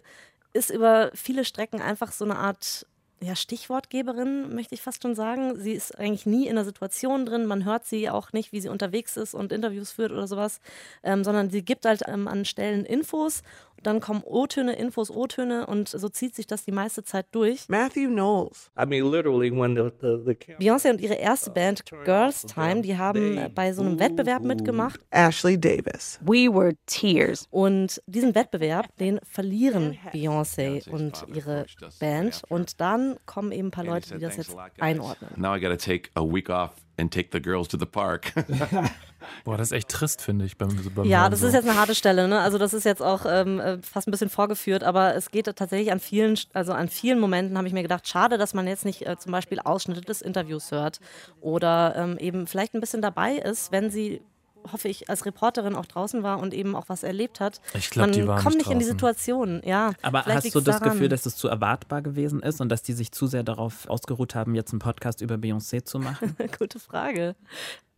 [0.53, 2.85] ist über viele Strecken einfach so eine Art
[3.19, 5.59] ja, Stichwortgeberin, möchte ich fast schon sagen.
[5.59, 7.47] Sie ist eigentlich nie in der Situation drin.
[7.47, 10.59] Man hört sie auch nicht, wie sie unterwegs ist und Interviews führt oder sowas,
[11.03, 13.41] ähm, sondern sie gibt halt ähm, an Stellen Infos.
[13.83, 17.67] Dann kommen O-Töne, Infos, O-Töne und so zieht sich das die meiste Zeit durch.
[17.69, 18.71] Matthew Knowles.
[18.79, 22.97] I mean, literally, when the, the, the Beyoncé und ihre erste Band Girls Time, die
[22.97, 24.99] haben bei so einem Wettbewerb mitgemacht.
[25.11, 26.19] Ashley Davis.
[26.21, 27.47] We were tears.
[27.51, 31.65] Und diesen Wettbewerb, den verlieren Beyoncé und ihre
[31.99, 32.41] Band.
[32.49, 35.31] Und dann kommen eben ein paar Leute, die das jetzt einordnen.
[35.35, 38.33] Now I got to take a week off and take the girls to the park.
[39.43, 40.57] Boah, das ist echt trist, finde ich.
[40.57, 41.47] Beim, beim Ja, das so.
[41.47, 42.39] ist jetzt eine harte Stelle, ne?
[42.39, 45.91] Also das ist jetzt auch ähm, äh, fast ein bisschen vorgeführt, aber es geht tatsächlich
[45.91, 49.05] an vielen, also an vielen Momenten habe ich mir gedacht, schade, dass man jetzt nicht
[49.05, 50.99] äh, zum Beispiel Ausschnitte des Interviews hört
[51.41, 54.21] oder ähm, eben vielleicht ein bisschen dabei ist, wenn sie
[54.71, 57.61] hoffe ich, als Reporterin auch draußen war und eben auch was erlebt hat.
[57.73, 58.85] Ich glaub, Man die war kommt nicht nicht in die.
[58.85, 59.93] Situation, ja.
[60.01, 60.93] Aber hast du das daran.
[60.93, 64.35] Gefühl, dass es zu erwartbar gewesen ist und dass die sich zu sehr darauf ausgeruht
[64.35, 66.35] haben, jetzt einen Podcast über Beyoncé zu machen?
[66.59, 67.35] Gute Frage.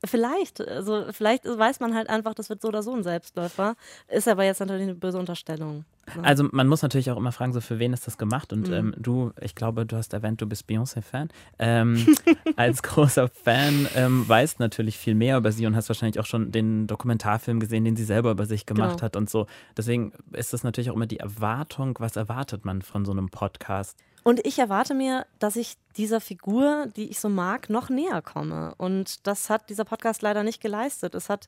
[0.06, 3.76] Vielleicht, also vielleicht weiß man halt einfach, das wird so oder so ein Selbstläufer.
[4.08, 5.84] Ist aber jetzt natürlich eine böse Unterstellung.
[6.16, 6.24] ne?
[6.24, 8.54] Also man muss natürlich auch immer fragen, so für wen ist das gemacht?
[8.54, 8.74] Und Mhm.
[8.74, 11.30] ähm, du, ich glaube, du hast erwähnt, du bist Beyoncé-Fan.
[11.60, 12.08] Ähm,
[12.56, 16.52] als großer Fan ähm, weißt natürlich viel mehr über sie und hast wahrscheinlich auch schon
[16.52, 19.02] den Dokumentarfilm gesehen, den sie selber über sich gemacht Genau.
[19.02, 19.48] hat und so.
[19.78, 23.98] Deswegen ist das natürlich auch immer die Erwartung, was erwartet man von so einem Podcast?
[24.24, 28.74] Und ich erwarte mir, dass ich dieser Figur, die ich so mag, noch näher komme.
[28.78, 31.16] Und das hat dieser Podcast leider nicht geleistet.
[31.16, 31.48] Es hat,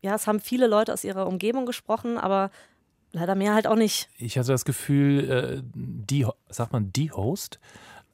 [0.00, 2.50] ja, es haben viele Leute aus ihrer Umgebung gesprochen, aber
[3.12, 4.08] leider mehr halt auch nicht.
[4.16, 7.60] Ich hatte das Gefühl, äh, die, sagt man, die Host,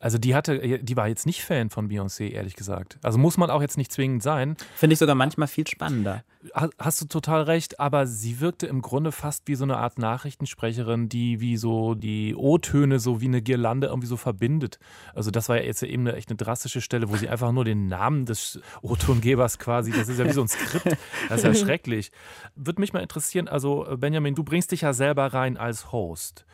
[0.00, 2.98] also die hatte, die war jetzt nicht Fan von Beyoncé, ehrlich gesagt.
[3.02, 4.56] Also muss man auch jetzt nicht zwingend sein.
[4.76, 6.22] Finde ich sogar manchmal viel spannender.
[6.54, 9.98] Ha- Hast du total recht, aber sie wirkte im Grunde fast wie so eine Art
[9.98, 14.78] Nachrichtensprecherin, die wie so die O-Töne so wie eine Girlande irgendwie so verbindet.
[15.14, 17.64] Also das war ja jetzt eben eine echt eine drastische Stelle, wo sie einfach nur
[17.64, 20.96] den Namen des O-Tongebers quasi, das ist ja wie so ein Skript,
[21.28, 22.12] das ist ja schrecklich.
[22.54, 26.44] Würde mich mal interessieren, also äh, Benjamin, du bringst dich ja selber rein als Host.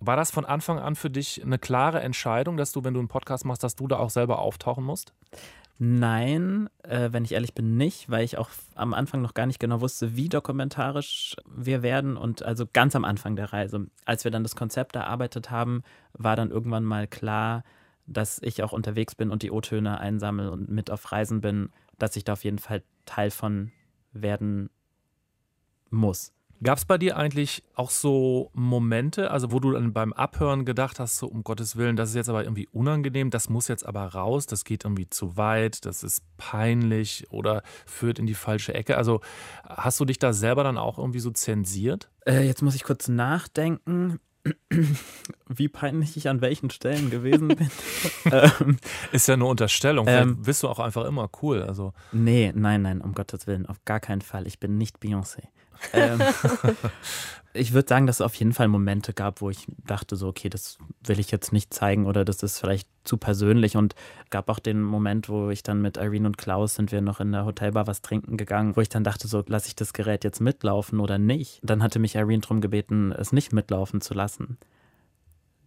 [0.00, 3.08] War das von Anfang an für dich eine klare Entscheidung, dass du, wenn du einen
[3.08, 5.12] Podcast machst, dass du da auch selber auftauchen musst?
[5.78, 9.60] Nein, äh, wenn ich ehrlich bin, nicht, weil ich auch am Anfang noch gar nicht
[9.60, 12.16] genau wusste, wie dokumentarisch wir werden.
[12.16, 15.82] Und also ganz am Anfang der Reise, als wir dann das Konzept erarbeitet haben,
[16.14, 17.62] war dann irgendwann mal klar,
[18.06, 22.16] dass ich auch unterwegs bin und die O-Töne einsammle und mit auf Reisen bin, dass
[22.16, 23.72] ich da auf jeden Fall Teil von
[24.12, 24.70] werden
[25.90, 26.32] muss.
[26.62, 30.98] Gab es bei dir eigentlich auch so Momente, also wo du dann beim Abhören gedacht
[30.98, 34.06] hast, so um Gottes Willen, das ist jetzt aber irgendwie unangenehm, das muss jetzt aber
[34.06, 38.96] raus, das geht irgendwie zu weit, das ist peinlich oder führt in die falsche Ecke.
[38.96, 39.20] Also
[39.64, 42.10] hast du dich da selber dann auch irgendwie so zensiert?
[42.26, 44.18] Äh, jetzt muss ich kurz nachdenken,
[45.48, 47.70] wie peinlich ich an welchen Stellen gewesen bin.
[48.32, 48.76] ähm,
[49.12, 51.62] Ist ja eine Unterstellung, vielleicht Ähm, bist du auch einfach immer cool.
[51.62, 54.46] Also Nee, nein, nein, um Gottes Willen, auf gar keinen Fall.
[54.46, 55.48] Ich bin nicht Beyoncé.
[55.92, 56.20] Ähm,
[57.52, 60.48] ich würde sagen, dass es auf jeden Fall Momente gab, wo ich dachte, so, okay,
[60.48, 63.76] das will ich jetzt nicht zeigen oder das ist vielleicht zu persönlich.
[63.76, 63.94] Und
[64.30, 67.32] gab auch den Moment, wo ich dann mit Irene und Klaus sind wir noch in
[67.32, 70.40] der Hotelbar was trinken gegangen, wo ich dann dachte, so, lasse ich das Gerät jetzt
[70.40, 71.60] mitlaufen oder nicht?
[71.62, 74.58] Dann hatte mich Irene darum gebeten, es nicht mitlaufen zu lassen.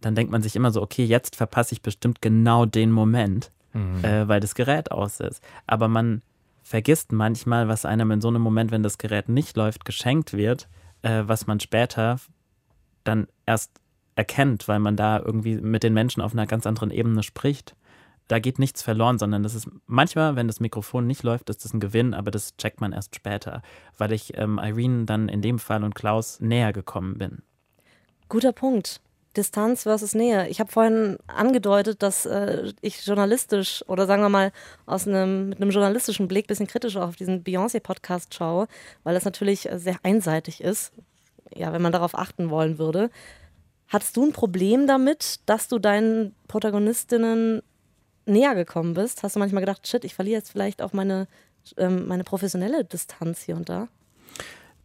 [0.00, 4.04] Dann denkt man sich immer so, okay, jetzt verpasse ich bestimmt genau den Moment, Mhm.
[4.04, 5.42] äh, weil das Gerät aus ist.
[5.66, 6.22] Aber man
[6.70, 10.68] vergisst manchmal, was einem in so einem Moment, wenn das Gerät nicht läuft, geschenkt wird,
[11.02, 12.20] äh, was man später
[13.02, 13.72] dann erst
[14.14, 17.74] erkennt, weil man da irgendwie mit den Menschen auf einer ganz anderen Ebene spricht.
[18.28, 21.74] Da geht nichts verloren, sondern das ist manchmal, wenn das Mikrofon nicht läuft, ist das
[21.74, 23.62] ein Gewinn, aber das checkt man erst später,
[23.98, 27.42] weil ich ähm, Irene dann in dem Fall und Klaus näher gekommen bin.
[28.28, 29.00] Guter Punkt.
[29.36, 30.48] Distanz versus Nähe.
[30.48, 34.52] Ich habe vorhin angedeutet, dass äh, ich journalistisch oder sagen wir mal
[34.86, 38.66] aus einem mit einem journalistischen Blick ein bisschen kritischer auf diesen Beyoncé-Podcast schaue,
[39.04, 40.92] weil das natürlich äh, sehr einseitig ist.
[41.54, 43.10] Ja, wenn man darauf achten wollen würde.
[43.88, 47.62] Hattest du ein Problem damit, dass du deinen Protagonistinnen
[48.24, 49.22] näher gekommen bist?
[49.22, 51.26] Hast du manchmal gedacht, shit, ich verliere jetzt vielleicht auch meine,
[51.76, 53.88] ähm, meine professionelle Distanz hier und da?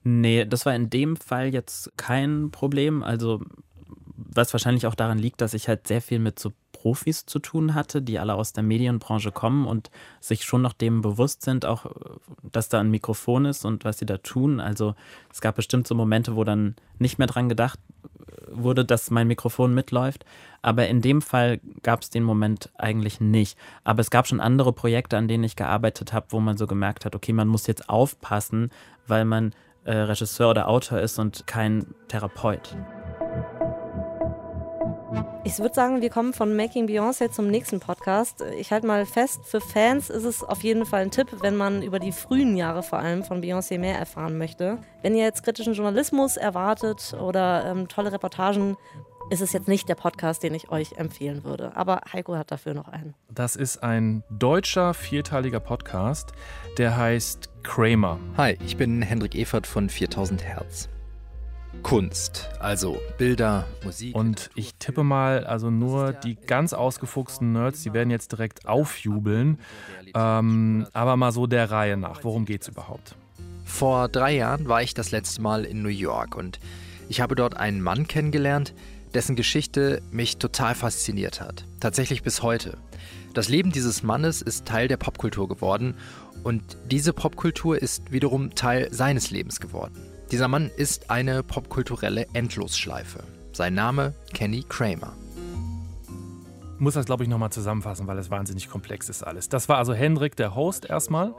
[0.04, 3.04] Nee, das war in dem Fall jetzt kein Problem.
[3.04, 3.42] Also,
[4.36, 7.74] was wahrscheinlich auch daran liegt, dass ich halt sehr viel mit so Profis zu tun
[7.74, 11.86] hatte, die alle aus der Medienbranche kommen und sich schon noch dem bewusst sind, auch
[12.44, 14.60] dass da ein Mikrofon ist und was sie da tun.
[14.60, 14.94] Also
[15.32, 17.80] es gab bestimmt so Momente, wo dann nicht mehr dran gedacht
[18.48, 20.26] wurde, dass mein Mikrofon mitläuft.
[20.62, 23.58] Aber in dem Fall gab es den Moment eigentlich nicht.
[23.84, 27.06] Aber es gab schon andere Projekte, an denen ich gearbeitet habe, wo man so gemerkt
[27.06, 28.72] hat, okay, man muss jetzt aufpassen,
[29.08, 32.76] weil man äh, Regisseur oder Autor ist und kein Therapeut.
[35.56, 38.44] Ich würde sagen, wir kommen von Making Beyoncé zum nächsten Podcast.
[38.60, 41.82] Ich halte mal fest, für Fans ist es auf jeden Fall ein Tipp, wenn man
[41.82, 44.80] über die frühen Jahre vor allem von Beyoncé mehr erfahren möchte.
[45.02, 48.76] Wenn ihr jetzt kritischen Journalismus erwartet oder ähm, tolle Reportagen,
[49.30, 51.76] ist es jetzt nicht der Podcast, den ich euch empfehlen würde.
[51.76, 53.14] Aber Heiko hat dafür noch einen.
[53.30, 56.34] Das ist ein deutscher vierteiliger Podcast,
[56.78, 58.20] der heißt Kramer.
[58.38, 60.90] Hi, ich bin Hendrik Evert von 4000 Hertz.
[61.84, 64.16] Kunst, also Bilder, Musik.
[64.16, 69.60] Und ich tippe mal, also nur die ganz ausgefuchsten Nerds, die werden jetzt direkt aufjubeln.
[70.14, 72.24] Ähm, aber mal so der Reihe nach.
[72.24, 73.16] Worum geht's überhaupt?
[73.64, 76.60] Vor drei Jahren war ich das letzte Mal in New York und
[77.10, 78.74] ich habe dort einen Mann kennengelernt,
[79.14, 81.66] dessen Geschichte mich total fasziniert hat.
[81.80, 82.78] Tatsächlich bis heute.
[83.34, 85.96] Das Leben dieses Mannes ist Teil der Popkultur geworden
[86.44, 90.15] und diese Popkultur ist wiederum Teil seines Lebens geworden.
[90.36, 93.24] Dieser Mann ist eine popkulturelle Endlosschleife.
[93.54, 95.14] Sein Name Kenny Kramer.
[96.74, 99.48] Ich muss das, glaube ich, nochmal zusammenfassen, weil es wahnsinnig komplex ist alles.
[99.48, 101.34] Das war also Hendrik, der Host erstmal.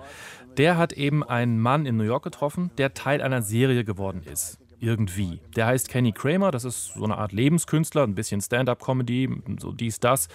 [0.57, 4.57] Der hat eben einen Mann in New York getroffen, der Teil einer Serie geworden ist.
[4.81, 5.41] Irgendwie.
[5.57, 9.29] Der heißt Kenny Kramer, das ist so eine Art Lebenskünstler, ein bisschen Stand-up-Comedy,
[9.61, 10.29] so dies, das.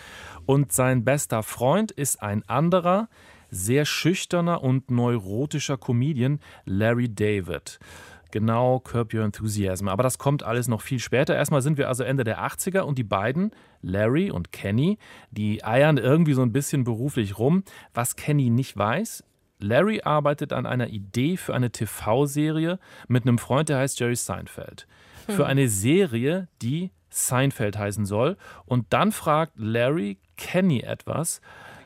[0.46, 3.10] Und sein bester Freund ist ein anderer,
[3.50, 7.80] sehr schüchterner und neurotischer Comedian, Larry David.
[8.32, 9.88] Genau, Curb Your Enthusiasm.
[9.88, 11.36] Aber das kommt alles noch viel später.
[11.36, 14.98] Erstmal sind wir also Ende der 80er und die beiden, Larry und Kenny,
[15.32, 17.64] die eiern irgendwie so ein bisschen beruflich rum.
[17.94, 19.24] Was Kenny nicht weiß,
[19.60, 24.88] Larry arbeitet an einer Idee für eine TV-Serie mit einem Freund, der heißt Jerry Seinfeld.
[25.28, 25.36] Hm.
[25.36, 28.38] Für eine Serie, die Seinfeld heißen soll.
[28.66, 31.42] Und dann fragt Larry Kenny etwas,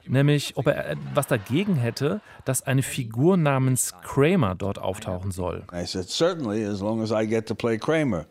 [0.08, 5.64] nämlich ob er etwas dagegen hätte, dass eine Figur namens Kramer dort auftauchen soll.
[5.74, 8.26] I said, certainly, as long as I get to play Kramer.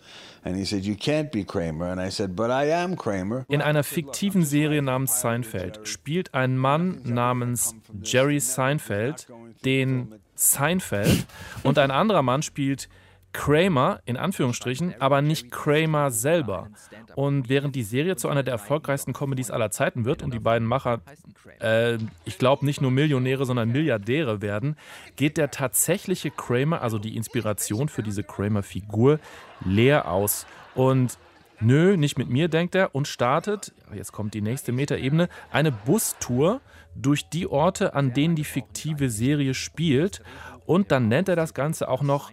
[0.45, 1.91] And he said, you can't be Kramer.
[1.91, 3.47] And I said, but I am Kramer.
[3.49, 9.27] In einer fiktiven Serie namens Seinfeld spielt ein Mann namens Jerry Seinfeld
[9.65, 11.27] den Seinfeld
[11.63, 12.89] und ein anderer Mann spielt
[13.35, 16.69] Kramer in Anführungsstrichen, aber nicht Kramer selber.
[17.17, 20.67] Und während die Serie zu einer der erfolgreichsten Comedies aller Zeiten wird und die beiden
[20.67, 21.03] Macher,
[21.61, 24.77] äh, ich glaube, nicht nur Millionäre, sondern Milliardäre werden,
[25.17, 29.19] geht der tatsächliche Kramer, also die Inspiration für diese Kramer-Figur,
[29.65, 30.47] leer aus.
[30.77, 31.19] Und
[31.61, 36.61] nö, nicht mit mir, denkt er, und startet, jetzt kommt die nächste Metaebene, eine Bustour
[36.95, 40.23] durch die Orte, an denen die fiktive Serie spielt.
[40.67, 42.31] Und dann nennt er das Ganze auch noch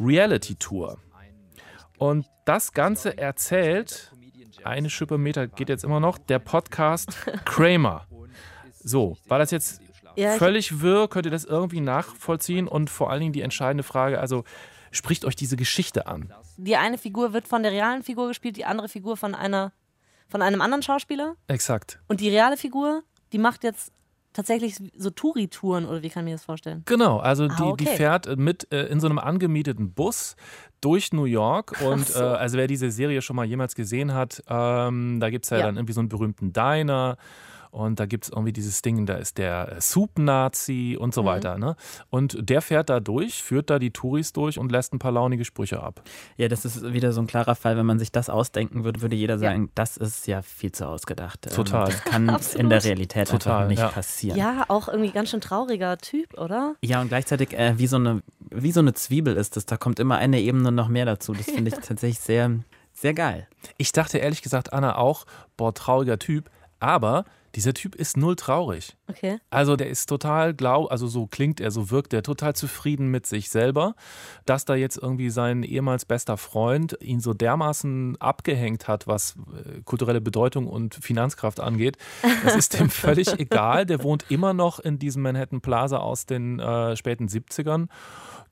[0.00, 0.98] Reality Tour.
[1.98, 4.12] Und das Ganze erzählt,
[4.64, 8.06] eine Schippe Meter geht jetzt immer noch, der Podcast Kramer.
[8.82, 9.80] So, war das jetzt
[10.16, 11.08] Ja, völlig wirr?
[11.08, 12.68] Könnt ihr das irgendwie nachvollziehen?
[12.68, 14.44] Und vor allen Dingen die entscheidende Frage, also
[14.90, 16.32] spricht euch diese Geschichte an?
[16.56, 19.72] Die eine Figur wird von der realen Figur gespielt, die andere Figur von einer
[20.28, 21.36] von einem anderen Schauspieler.
[21.48, 22.00] Exakt.
[22.08, 23.02] Und die reale Figur,
[23.32, 23.92] die macht jetzt
[24.34, 26.82] tatsächlich so Touri-Touren oder wie kann ich mir das vorstellen?
[26.84, 27.96] Genau, also Ah, die, die okay.
[27.96, 30.36] fährt äh, mit äh, in so einem angemieteten Bus
[30.82, 32.20] durch New York und so.
[32.20, 35.58] äh, also wer diese Serie schon mal jemals gesehen hat, ähm, da gibt es ja,
[35.58, 35.66] Ja.
[35.66, 37.16] dann irgendwie so einen berühmten Diner
[37.74, 41.26] und da gibt es irgendwie dieses Ding, da ist der äh, Soup-Nazi und so Mhm.
[41.26, 41.58] weiter.
[41.58, 41.74] Ne?
[42.08, 45.44] Und der fährt da durch, führt da die Touris durch und lässt ein paar launige
[45.44, 46.02] Sprüche ab.
[46.36, 47.76] Ja, das ist wieder so ein klarer Fall.
[47.76, 51.46] Wenn man sich das ausdenken würde, würde jeder sagen, das ist ja viel zu ausgedacht.
[51.46, 51.86] Ähm, Total.
[51.86, 53.88] Das kann in der Realität Total, einfach nicht ja.
[53.88, 54.38] passieren.
[54.38, 56.76] Ja, auch irgendwie ganz schön trauriger Typ, oder?
[56.80, 59.66] Ja, und gleichzeitig äh, wie, so eine, wie so eine Zwiebel ist es.
[59.66, 61.32] Da kommt immer eine Ebene noch mehr dazu.
[61.32, 62.52] Das finde ich tatsächlich sehr,
[62.92, 63.48] sehr geil.
[63.78, 68.96] Ich dachte ehrlich gesagt, Anna auch, boah, trauriger Typ, aber dieser Typ ist null traurig.
[69.08, 69.38] Okay.
[69.50, 73.26] Also der ist total glau, also so klingt er, so wirkt er, total zufrieden mit
[73.26, 73.94] sich selber,
[74.44, 79.82] dass da jetzt irgendwie sein ehemals bester Freund ihn so dermaßen abgehängt hat, was äh,
[79.84, 81.96] kulturelle Bedeutung und Finanzkraft angeht.
[82.44, 83.86] Das ist dem völlig egal.
[83.86, 87.88] Der wohnt immer noch in diesem Manhattan Plaza aus den äh, späten 70ern.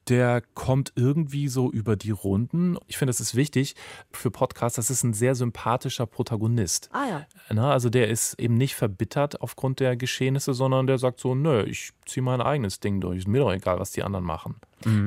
[0.08, 2.76] Der kommt irgendwie so über die Runden.
[2.88, 3.74] Ich finde, das ist wichtig
[4.10, 4.76] für Podcasts.
[4.76, 6.88] Das ist ein sehr sympathischer Protagonist.
[6.92, 7.26] Ah ja.
[7.50, 11.62] Na, also der ist eben nicht verbittert aufgrund der Geschehnisse, sondern der sagt so, nö,
[11.64, 13.18] ich ziehe mein eigenes Ding durch.
[13.18, 14.56] Ist mir doch egal, was die anderen machen.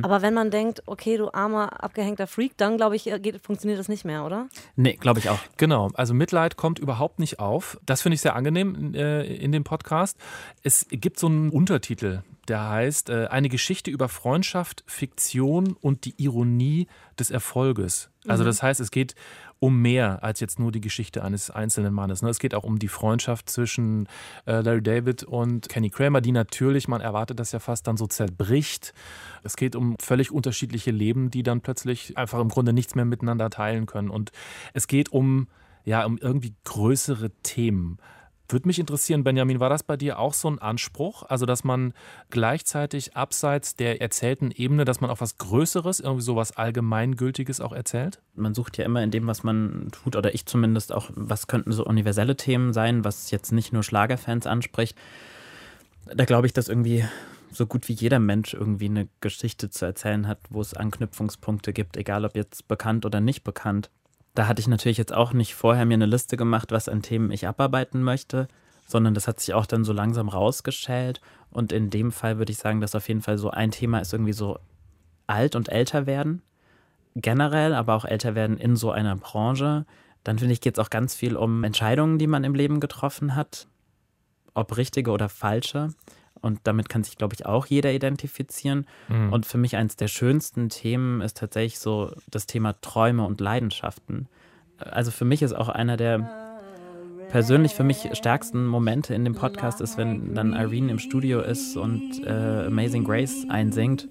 [0.04, 3.88] Aber wenn man denkt, okay, du armer, abgehängter Freak, dann glaube ich, geht, funktioniert das
[3.90, 4.48] nicht mehr, oder?
[4.76, 5.40] Nee, glaube ich auch.
[5.58, 7.78] Genau, also Mitleid kommt überhaupt nicht auf.
[7.86, 10.18] Das finde ich sehr angenehm äh, in dem Podcast.
[10.64, 16.14] Es gibt so einen Untertitel, der heißt äh, Eine Geschichte über Freundschaft, Fiktion und die
[16.22, 16.88] Ironie
[17.20, 18.10] des Erfolges.
[18.28, 18.48] Also Mhm.
[18.48, 19.16] das heißt, es geht
[19.60, 22.22] um mehr als jetzt nur die Geschichte eines einzelnen Mannes.
[22.22, 22.30] ne?
[22.30, 24.08] Es geht auch um die Freundschaft zwischen
[24.46, 28.08] äh, Larry David und Kenny Kramer, die natürlich, man erwartet das ja fast, dann so
[28.08, 28.94] zerbricht.
[29.44, 33.50] Es geht um völlig unterschiedliche Leben, die dann plötzlich einfach im Grunde nichts mehr miteinander
[33.50, 34.10] teilen können.
[34.10, 34.32] Und
[34.74, 35.48] es geht um,
[35.84, 37.98] ja, um irgendwie größere Themen.
[38.48, 41.24] Würde mich interessieren, Benjamin, war das bei dir auch so ein Anspruch?
[41.24, 41.94] Also, dass man
[42.30, 47.74] gleichzeitig abseits der erzählten Ebene, dass man auch was Größeres, irgendwie so was Allgemeingültiges auch
[47.74, 48.22] erzählt?
[48.36, 51.72] Man sucht ja immer in dem, was man tut, oder ich zumindest auch, was könnten
[51.72, 54.96] so universelle Themen sein, was jetzt nicht nur Schlagerfans anspricht.
[56.14, 57.04] Da glaube ich, dass irgendwie
[57.52, 61.98] so gut wie jeder Mensch irgendwie eine Geschichte zu erzählen hat, wo es Anknüpfungspunkte gibt,
[61.98, 63.90] egal ob jetzt bekannt oder nicht bekannt.
[64.36, 67.32] Da hatte ich natürlich jetzt auch nicht vorher mir eine Liste gemacht, was an Themen
[67.32, 68.50] ich abarbeiten möchte,
[68.86, 71.22] sondern das hat sich auch dann so langsam rausgestellt.
[71.50, 74.14] Und in dem Fall würde ich sagen, dass auf jeden Fall so ein Thema ist
[74.14, 74.60] irgendwie so
[75.26, 76.42] alt und älter werden.
[77.16, 79.86] Generell, aber auch älter werden in so einer Branche.
[80.26, 83.36] Dann finde ich, geht es auch ganz viel um Entscheidungen, die man im Leben getroffen
[83.36, 83.68] hat.
[84.54, 85.94] Ob richtige oder falsche.
[86.46, 88.86] Und damit kann sich, glaube ich, auch jeder identifizieren.
[89.08, 89.34] Mhm.
[89.34, 94.28] Und für mich eines der schönsten Themen ist tatsächlich so das Thema Träume und Leidenschaften.
[94.78, 96.30] Also für mich ist auch einer der
[97.30, 101.78] persönlich für mich stärksten Momente in dem Podcast ist, wenn dann Irene im Studio ist
[101.78, 104.08] und äh, Amazing Grace einsingt.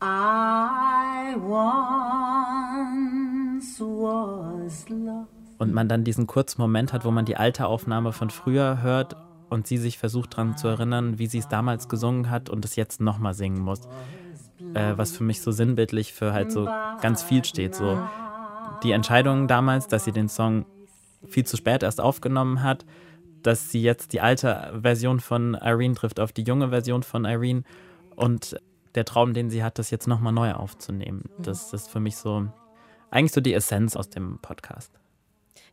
[0.00, 2.60] I once
[3.80, 5.26] was lost.
[5.58, 9.16] Und man dann diesen kurzen Moment hat, wo man die alte Aufnahme von früher hört
[9.50, 12.76] und sie sich versucht daran zu erinnern, wie sie es damals gesungen hat und es
[12.76, 13.82] jetzt nochmal singen muss.
[14.74, 16.66] Äh, was für mich so sinnbildlich für halt so
[17.00, 17.74] ganz viel steht.
[17.74, 18.00] So
[18.82, 20.66] die Entscheidung damals, dass sie den Song
[21.26, 22.84] viel zu spät erst aufgenommen hat,
[23.42, 27.62] dass sie jetzt die alte Version von Irene trifft auf die junge Version von Irene
[28.16, 28.56] und
[28.94, 31.24] der Traum, den sie hat, das jetzt nochmal neu aufzunehmen.
[31.38, 32.48] Das ist für mich so
[33.10, 34.99] eigentlich so die Essenz aus dem Podcast.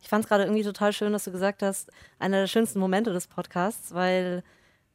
[0.02, 3.12] Ich fand es gerade irgendwie total schön, dass du gesagt hast, einer der schönsten Momente
[3.12, 4.42] des Podcasts, weil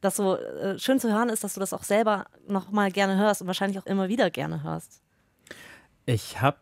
[0.00, 3.40] das so äh, schön zu hören ist, dass du das auch selber nochmal gerne hörst
[3.40, 5.00] und wahrscheinlich auch immer wieder gerne hörst.
[6.06, 6.58] Ich habe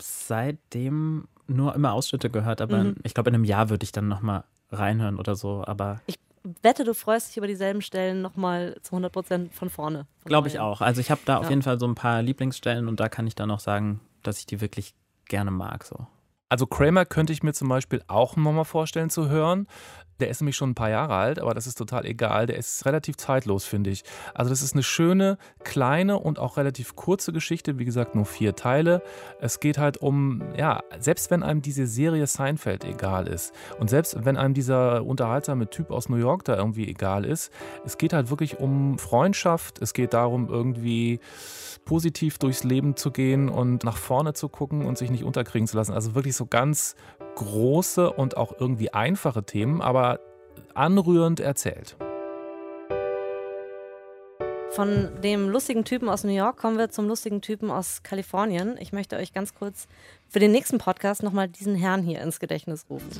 [0.00, 2.96] seitdem nur immer Ausschnitte gehört, aber Mhm.
[3.02, 5.64] ich glaube, in einem Jahr würde ich dann nochmal reinhören oder so.
[5.66, 6.16] Aber Ich
[6.62, 10.06] wette, du freust dich über dieselben Stellen nochmal zu 100 Prozent von vorne.
[10.24, 10.80] Glaube ich auch.
[10.80, 11.50] Also ich habe da auf Ja.
[11.50, 14.46] jeden Fall so ein paar Lieblingsstellen und da kann ich dann auch sagen, dass ich
[14.46, 14.94] die wirklich
[15.26, 15.84] gerne mag.
[15.84, 16.06] So.
[16.52, 19.66] Also Kramer könnte ich mir zum Beispiel auch nochmal vorstellen zu hören.
[20.20, 22.46] Der ist nämlich schon ein paar Jahre alt, aber das ist total egal.
[22.46, 24.04] Der ist relativ zeitlos, finde ich.
[24.34, 27.78] Also das ist eine schöne, kleine und auch relativ kurze Geschichte.
[27.78, 29.02] Wie gesagt, nur vier Teile.
[29.40, 34.24] Es geht halt um, ja, selbst wenn einem diese Serie Seinfeld egal ist und selbst
[34.24, 37.52] wenn einem dieser unterhaltsame Typ aus New York da irgendwie egal ist,
[37.84, 39.80] es geht halt wirklich um Freundschaft.
[39.80, 41.20] Es geht darum, irgendwie
[41.84, 45.76] positiv durchs Leben zu gehen und nach vorne zu gucken und sich nicht unterkriegen zu
[45.76, 45.92] lassen.
[45.92, 46.94] Also wirklich so ganz
[47.36, 50.20] große und auch irgendwie einfache Themen, aber
[50.74, 51.96] anrührend erzählt.
[54.72, 58.78] Von dem lustigen Typen aus New York kommen wir zum lustigen Typen aus Kalifornien.
[58.80, 59.86] Ich möchte euch ganz kurz
[60.30, 63.10] für den nächsten Podcast nochmal diesen Herrn hier ins Gedächtnis rufen.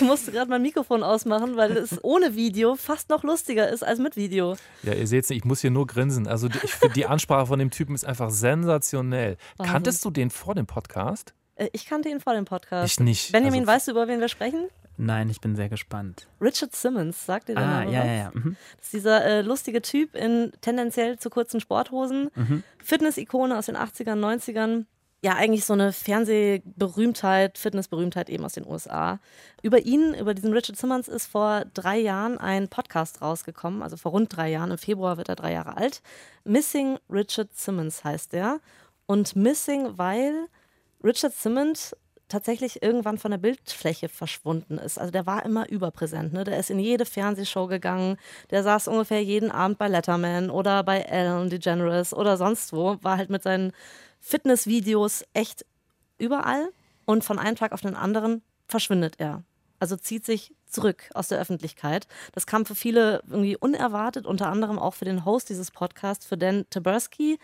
[0.00, 3.98] Ich musste gerade mein Mikrofon ausmachen, weil es ohne Video fast noch lustiger ist als
[3.98, 4.56] mit Video.
[4.84, 6.28] Ja, ihr seht es nicht, ich muss hier nur grinsen.
[6.28, 9.36] Also die- ich finde, die Ansprache von dem Typen ist einfach sensationell.
[9.56, 9.72] Wahnsinn.
[9.72, 11.34] Kanntest du den vor dem Podcast?
[11.56, 12.92] Äh, Ich kannte ihn vor dem Podcast.
[12.92, 13.32] Ich nicht.
[13.32, 14.68] Benjamin, Also- weißt du, über wen wir sprechen?
[15.00, 16.26] Nein, ich bin sehr gespannt.
[16.40, 18.06] Richard Simmons, sagt ihr der Ah, Name ja, was?
[18.06, 18.30] ja, ja.
[18.34, 18.56] Mhm.
[18.76, 22.30] Das ist dieser äh, lustige Typ in tendenziell zu kurzen Sporthosen.
[22.34, 22.62] Mhm.
[22.82, 24.86] Fitness-Ikone aus den 80ern, 90ern.
[25.20, 29.18] Ja, eigentlich so eine Fernsehberühmtheit, Fitnessberühmtheit eben aus den USA.
[29.62, 34.12] Über ihn, über diesen Richard Simmons, ist vor drei Jahren ein Podcast rausgekommen, also vor
[34.12, 34.70] rund drei Jahren.
[34.70, 36.02] Im Februar wird er drei Jahre alt.
[36.44, 38.60] Missing Richard Simmons heißt er.
[39.06, 40.46] Und Missing, weil
[41.02, 41.96] Richard Simmons
[42.28, 44.98] tatsächlich irgendwann von der Bildfläche verschwunden ist.
[44.98, 46.32] Also der war immer überpräsent.
[46.32, 46.44] Ne?
[46.44, 48.18] Der ist in jede Fernsehshow gegangen.
[48.50, 52.98] Der saß ungefähr jeden Abend bei Letterman oder bei Ellen DeGeneres oder sonst wo.
[53.02, 53.72] War halt mit seinen
[54.20, 55.64] Fitnessvideos echt
[56.18, 56.68] überall.
[57.04, 59.42] Und von einem Tag auf den anderen verschwindet er.
[59.80, 62.06] Also zieht sich zurück aus der Öffentlichkeit.
[62.32, 66.36] Das kam für viele irgendwie unerwartet, unter anderem auch für den Host dieses Podcasts, für
[66.36, 67.38] Dan Taberski,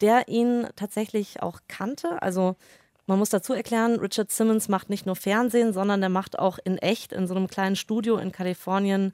[0.00, 2.20] der ihn tatsächlich auch kannte.
[2.22, 2.56] Also
[3.06, 6.76] man muss dazu erklären, Richard Simmons macht nicht nur Fernsehen, sondern der macht auch in
[6.78, 9.12] echt in so einem kleinen Studio in Kalifornien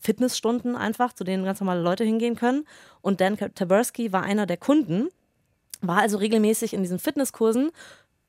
[0.00, 2.66] Fitnessstunden einfach, zu denen ganz normale Leute hingehen können.
[3.02, 5.08] Und Dan Taberski war einer der Kunden,
[5.86, 7.70] war also regelmäßig in diesen Fitnesskursen.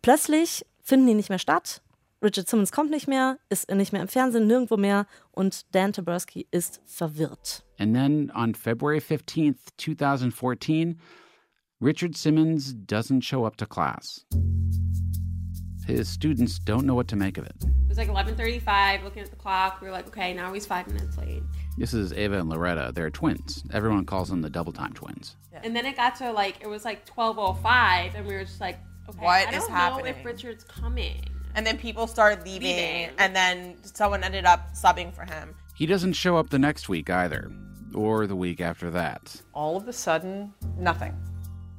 [0.02, 1.82] Plötzlich finden die nicht mehr statt.
[2.24, 6.48] Richard Simmons kommt nicht mehr, ist nicht mehr im Fernsehen, nirgendwo mehr und Dan Taberski
[6.50, 7.64] ist verwirrt.
[7.78, 11.00] And then on February 15th, 2014,
[11.82, 14.26] Richard Simmons doesn't show up to class.
[15.86, 17.56] His students don't know what to make of it.
[17.62, 19.04] It was like 11:35.
[19.04, 21.44] Looking at the clock, we were like, okay, now he's five minutes late.
[21.78, 22.92] This is Ava and Loretta.
[22.94, 23.64] They're twins.
[23.72, 25.36] Everyone calls them the double time twins.
[25.64, 28.80] And then it got to like it was like 12:05, and we were just like,
[29.10, 30.16] okay, What I don't know happening?
[30.18, 31.22] if Richard's coming.
[31.56, 33.10] And then people started leaving, Leaving.
[33.18, 35.56] and then someone ended up subbing for him.
[35.76, 37.50] He doesn't show up the next week either,
[37.94, 39.42] or the week after that.
[39.54, 41.14] All of a sudden, nothing.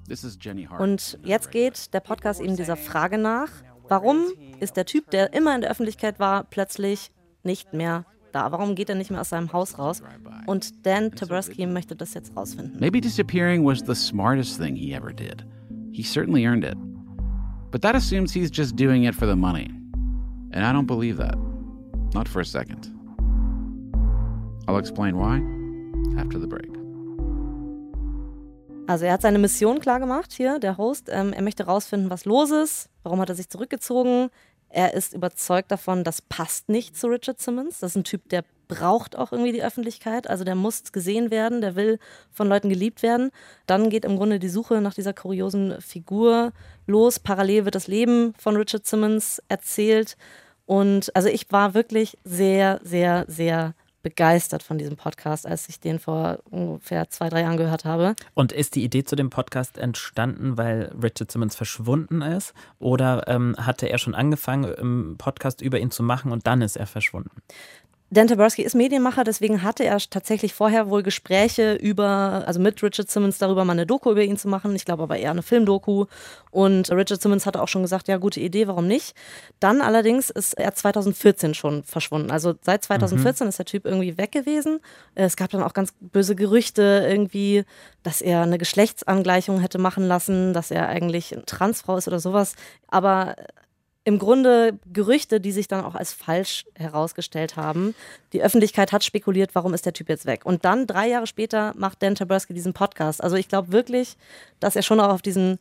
[0.09, 0.81] This is Jenny Hart.
[0.81, 3.51] Und jetzt geht der Podcast eben dieser Frage nach,
[3.89, 4.19] warum
[4.61, 7.11] ist der Typ, der immer in der Öffentlichkeit war, plötzlich
[7.43, 8.53] nicht mehr da?
[8.53, 10.03] Warum geht er nicht mehr aus seinem Haus raus?
[10.47, 12.79] Und Dan Taberski möchte das jetzt rausfinden.
[12.81, 15.45] Maybe disappearing was the smartest thing he ever did.
[15.93, 16.77] He certainly earned it.
[17.71, 19.71] But that assumes he's just doing it for the money.
[20.53, 21.37] And I don't believe that.
[22.15, 22.89] Not for a second.
[24.69, 25.43] I'll explain why
[26.21, 26.76] after the break.
[28.87, 31.09] Also er hat seine Mission klar gemacht hier, der Host.
[31.11, 32.89] Ähm, er möchte rausfinden, was los ist.
[33.03, 34.31] Warum hat er sich zurückgezogen?
[34.69, 37.81] Er ist überzeugt davon, das passt nicht zu Richard Simmons.
[37.81, 40.29] Das ist ein Typ, der braucht auch irgendwie die Öffentlichkeit.
[40.29, 41.99] Also der muss gesehen werden, der will
[42.33, 43.31] von Leuten geliebt werden.
[43.67, 46.53] Dann geht im Grunde die Suche nach dieser kuriosen Figur
[46.87, 47.19] los.
[47.19, 50.17] Parallel wird das Leben von Richard Simmons erzählt.
[50.67, 53.75] Und also ich war wirklich sehr, sehr, sehr
[54.07, 58.15] begeistert von diesem Podcast, als ich den vor ungefähr zwei, drei Jahren gehört habe.
[58.35, 62.55] Und ist die Idee zu dem Podcast entstanden, weil Richard Simmons verschwunden ist?
[62.79, 66.77] Oder ähm, hatte er schon angefangen, im Podcast über ihn zu machen und dann ist
[66.77, 67.43] er verschwunden?
[68.09, 73.11] Dan Taberski ist Medienmacher, deswegen hatte er tatsächlich vorher wohl Gespräche über, also mit Richard
[73.11, 74.77] Simmons darüber, mal eine Doku über ihn zu machen.
[74.77, 76.07] Ich glaube aber eher eine Filmdoku.
[76.53, 79.17] Und Richard Simmons hatte auch schon gesagt, ja, gute Idee, warum nicht?
[79.59, 82.31] Dann allerdings ist er 2014 schon verschwunden.
[82.31, 84.79] Also seit 2014 ist der Typ irgendwie weg gewesen.
[85.17, 87.65] Es gab dann auch ganz böse Gerüchte irgendwie,
[88.05, 92.55] dass er eine Geschlechtsangleichung hätte machen lassen, dass er eigentlich eine Transfrau ist oder sowas.
[92.87, 93.35] Aber
[94.07, 97.93] im Grunde Gerüchte, die sich dann auch als falsch herausgestellt haben.
[98.33, 100.47] Die Öffentlichkeit hat spekuliert, warum ist der Typ jetzt weg?
[100.47, 103.21] Und dann drei Jahre später macht Dan Taberski diesen Podcast.
[103.23, 104.17] Also ich glaube wirklich,
[104.61, 105.59] dass er schon auch auf diesen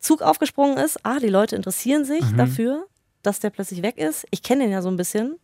[0.00, 0.98] Zug aufgesprungen ist.
[1.04, 2.36] Ah, die Leute interessieren sich Mhm.
[2.38, 2.86] dafür,
[3.22, 4.26] dass der plötzlich weg ist.
[4.30, 5.36] Ich kenne ihn ja so ein bisschen.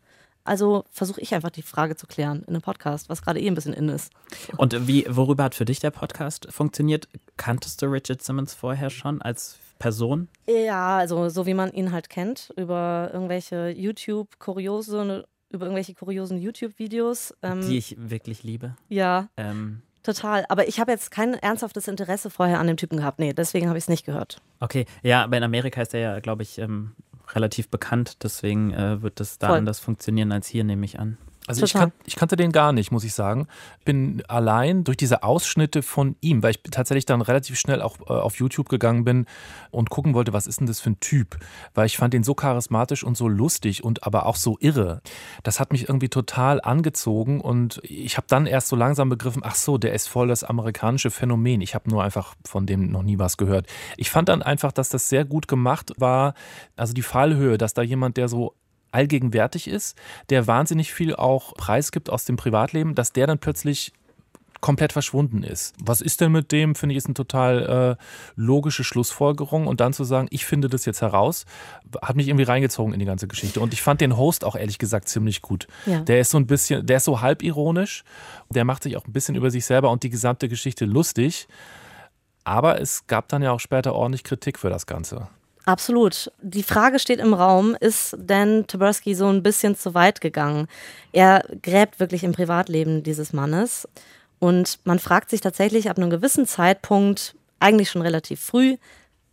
[0.45, 3.55] Also versuche ich einfach die Frage zu klären in einem Podcast, was gerade eh ein
[3.55, 4.11] bisschen in ist.
[4.57, 7.07] Und wie, worüber hat für dich der Podcast funktioniert?
[7.37, 10.29] Kanntest du Richard Simmons vorher schon als Person?
[10.49, 17.35] Ja, also so wie man ihn halt kennt, über irgendwelche YouTube-Kuriose, über irgendwelche kuriosen YouTube-Videos.
[17.43, 18.77] Ähm, die ich wirklich liebe.
[18.89, 20.47] ja, Ähm, total.
[20.49, 23.19] Aber ich habe jetzt kein ernsthaftes Interesse vorher an dem Typen gehabt.
[23.19, 24.41] Nee, deswegen habe ich es nicht gehört.
[24.61, 26.93] okay, ja, aber in Amerika ist er ja, glaube ich, ähm,
[27.35, 28.23] relativ bekannt.
[28.25, 29.59] Deswegen äh, wird das da Voll.
[29.59, 31.19] anders funktionieren als hier, nehme ich an.
[31.47, 33.49] Also ich, kan ich kannte den gar nicht, muss ich sagen.
[33.85, 38.13] Bin allein durch diese Ausschnitte von ihm, weil ich tatsächlich dann relativ schnell auch äh,
[38.13, 39.27] auf YouTube gegangen bin
[39.71, 41.37] und gucken wollte, was ist denn das für ein Typ?
[41.75, 45.03] Weil ich fand ihn so charismatisch und so lustig und aber auch so irre.
[45.43, 49.55] Das hat mich irgendwie total angezogen und ich habe dann erst so langsam begriffen, ach
[49.55, 51.61] so, der ist voll das amerikanische Phänomen.
[51.61, 53.67] Ich habe nur einfach von dem noch nie was gehört.
[53.99, 56.33] Ich fand dann einfach, dass das sehr gut gemacht war.
[56.75, 58.55] Also die Fallhöhe, dass da jemand, der so
[58.95, 59.97] allgegenwärtig ist,
[60.31, 63.93] der wahnsinnig viel auch preisgibt aus dem Privatleben, dass der dann plötzlich
[64.65, 65.75] komplett verschwunden ist.
[65.79, 69.67] Was ist denn mit dem, finde ich, ist eine total äh, logische Schlussfolgerung.
[69.67, 71.45] Und dann zu sagen, ich finde das jetzt heraus,
[72.01, 73.61] hat mich irgendwie reingezogen in die ganze Geschichte.
[73.61, 75.67] Und ich fand den Host auch ehrlich gesagt ziemlich gut.
[75.85, 76.01] Ja.
[76.01, 78.05] Der ist so ein bisschen, der ist so halbironisch,
[78.49, 81.47] der macht sich auch ein bisschen über sich selber und die gesamte Geschichte lustig.
[82.45, 85.29] Aber es gab dann ja auch später ordentlich Kritik für das Ganze.
[85.67, 86.31] Absolut.
[86.43, 90.69] Die Frage steht im Raum, ist Dan Taberski so ein bisschen zu weit gegangen?
[91.13, 93.89] Er gräbt wirklich im Privatleben dieses Mannes.
[94.39, 98.77] Und man fragt sich tatsächlich ab einem gewissen Zeitpunkt, eigentlich schon relativ früh,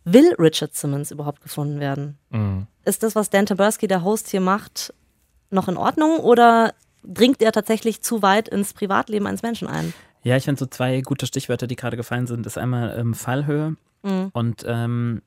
[0.04, 2.16] will Richard Simmons überhaupt gefunden werden?
[2.30, 2.66] Mhm.
[2.84, 4.94] Ist das, was Dan Taberski, der Host hier macht,
[5.50, 6.72] noch in Ordnung oder
[7.04, 9.92] dringt er tatsächlich zu weit ins Privatleben eines Menschen ein?
[10.22, 13.76] Ja, ich finde so zwei gute Stichwörter, die gerade gefallen sind, ist einmal ähm, Fallhöhe
[14.04, 14.30] Mhm.
[14.32, 15.22] und ähm,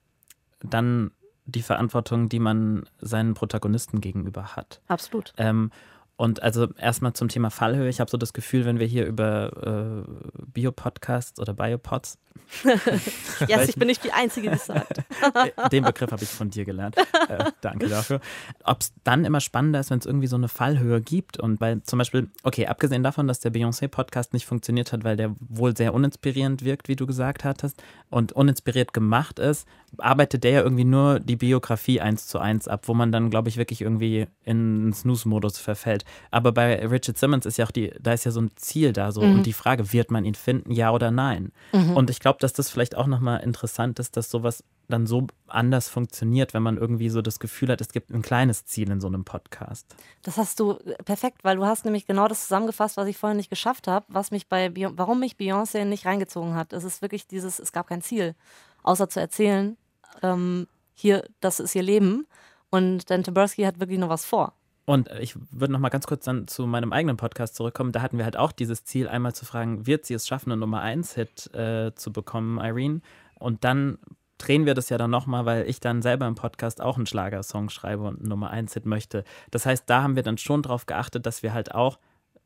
[0.69, 1.11] dann
[1.45, 4.81] die Verantwortung, die man seinen Protagonisten gegenüber hat.
[4.87, 5.33] Absolut.
[5.37, 5.71] Ähm,
[6.17, 7.89] Und also erstmal zum Thema Fallhöhe.
[7.89, 12.17] Ich habe so das Gefühl, wenn wir hier über äh, Biopodcasts oder Biopods.
[13.47, 15.01] yes, ich bin nicht die Einzige, die es sagt.
[15.71, 16.95] Den Begriff habe ich von dir gelernt.
[16.97, 18.21] Äh, danke dafür.
[18.63, 21.39] Ob es dann immer spannender ist, wenn es irgendwie so eine Fallhöhe gibt.
[21.39, 25.35] Und bei zum Beispiel, okay, abgesehen davon, dass der Beyoncé-Podcast nicht funktioniert hat, weil der
[25.39, 30.61] wohl sehr uninspirierend wirkt, wie du gesagt hattest, und uninspiriert gemacht ist, arbeitet der ja
[30.61, 34.27] irgendwie nur die Biografie eins zu eins ab, wo man dann, glaube ich, wirklich irgendwie
[34.43, 36.04] in einen Snooze-Modus verfällt.
[36.31, 39.11] Aber bei Richard Simmons ist ja auch die, da ist ja so ein Ziel da
[39.11, 39.35] so Mhm.
[39.35, 41.51] und die Frage, wird man ihn finden, ja oder nein?
[41.73, 41.95] Mhm.
[41.95, 45.89] Und ich glaube, dass das vielleicht auch nochmal interessant ist, dass sowas dann so anders
[45.89, 49.07] funktioniert, wenn man irgendwie so das Gefühl hat, es gibt ein kleines Ziel in so
[49.07, 49.95] einem Podcast.
[50.21, 53.37] Das hast du äh, perfekt, weil du hast nämlich genau das zusammengefasst, was ich vorhin
[53.37, 56.71] nicht geschafft habe, was mich bei warum mich Beyoncé nicht reingezogen hat.
[56.71, 58.35] Es ist wirklich dieses, es gab kein Ziel,
[58.83, 59.75] außer zu erzählen,
[60.21, 62.27] ähm, hier, das ist ihr Leben.
[62.69, 64.53] Und Dan Taberski hat wirklich noch was vor.
[64.85, 67.91] Und ich würde noch mal ganz kurz dann zu meinem eigenen Podcast zurückkommen.
[67.91, 70.61] Da hatten wir halt auch dieses Ziel, einmal zu fragen, wird sie es schaffen, einen
[70.61, 73.01] Nummer 1-Hit äh, zu bekommen, Irene?
[73.39, 73.97] Und dann
[74.37, 77.07] drehen wir das ja dann noch mal, weil ich dann selber im Podcast auch einen
[77.07, 79.23] Schlagersong schreibe und einen Nummer 1-Hit möchte.
[79.49, 81.97] Das heißt, da haben wir dann schon darauf geachtet, dass wir halt auch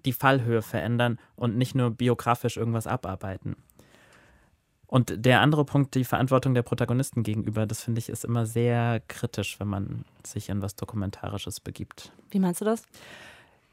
[0.05, 3.57] die Fallhöhe verändern und nicht nur biografisch irgendwas abarbeiten.
[4.89, 9.01] Und der andere Punkt, die Verantwortung der Protagonisten gegenüber, das finde ich ist immer sehr
[9.07, 12.11] kritisch, wenn man sich in was Dokumentarisches begibt.
[12.31, 12.83] Wie meinst du das?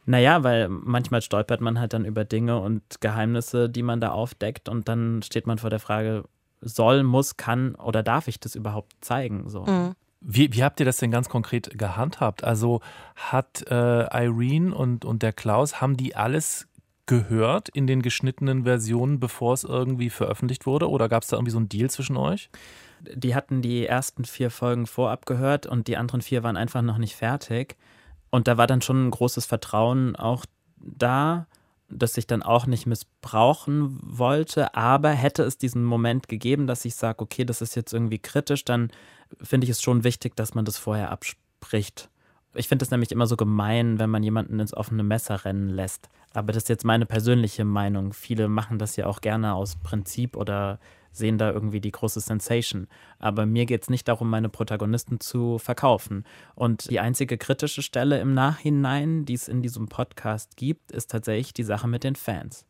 [0.04, 4.68] Naja, weil manchmal stolpert man halt dann über Dinge und Geheimnisse, die man da aufdeckt
[4.68, 6.24] und dann steht man vor der Frage,
[6.60, 9.48] soll, muss, kann oder darf ich das überhaupt zeigen?
[9.48, 9.64] So.
[9.64, 9.94] Mhm.
[10.20, 12.44] Wie, wie habt ihr das denn ganz konkret gehandhabt?
[12.44, 12.82] Also
[13.14, 16.68] hat äh, Irene und, und der Klaus, haben die alles
[17.06, 20.90] gehört in den geschnittenen Versionen, bevor es irgendwie veröffentlicht wurde?
[20.90, 22.50] Oder gab es da irgendwie so einen Deal zwischen euch?
[23.00, 26.98] Die hatten die ersten vier Folgen vorab gehört und die anderen vier waren einfach noch
[26.98, 27.76] nicht fertig.
[28.30, 30.44] Und da war dann schon ein großes Vertrauen auch
[30.78, 31.46] da,
[31.88, 34.74] das ich dann auch nicht missbrauchen wollte.
[34.74, 38.64] Aber hätte es diesen Moment gegeben, dass ich sage, okay, das ist jetzt irgendwie kritisch,
[38.64, 38.90] dann
[39.40, 42.08] finde ich es schon wichtig, dass man das vorher abspricht.
[42.56, 46.08] Ich finde es nämlich immer so gemein, wenn man jemanden ins offene Messer rennen lässt.
[46.32, 48.12] Aber das ist jetzt meine persönliche Meinung.
[48.12, 50.78] Viele machen das ja auch gerne aus Prinzip oder
[51.12, 52.88] sehen da irgendwie die große Sensation.
[53.18, 56.24] Aber mir geht es nicht darum, meine Protagonisten zu verkaufen.
[56.54, 61.54] Und die einzige kritische Stelle im Nachhinein, die es in diesem Podcast gibt, ist tatsächlich
[61.54, 62.66] die Sache mit den Fans.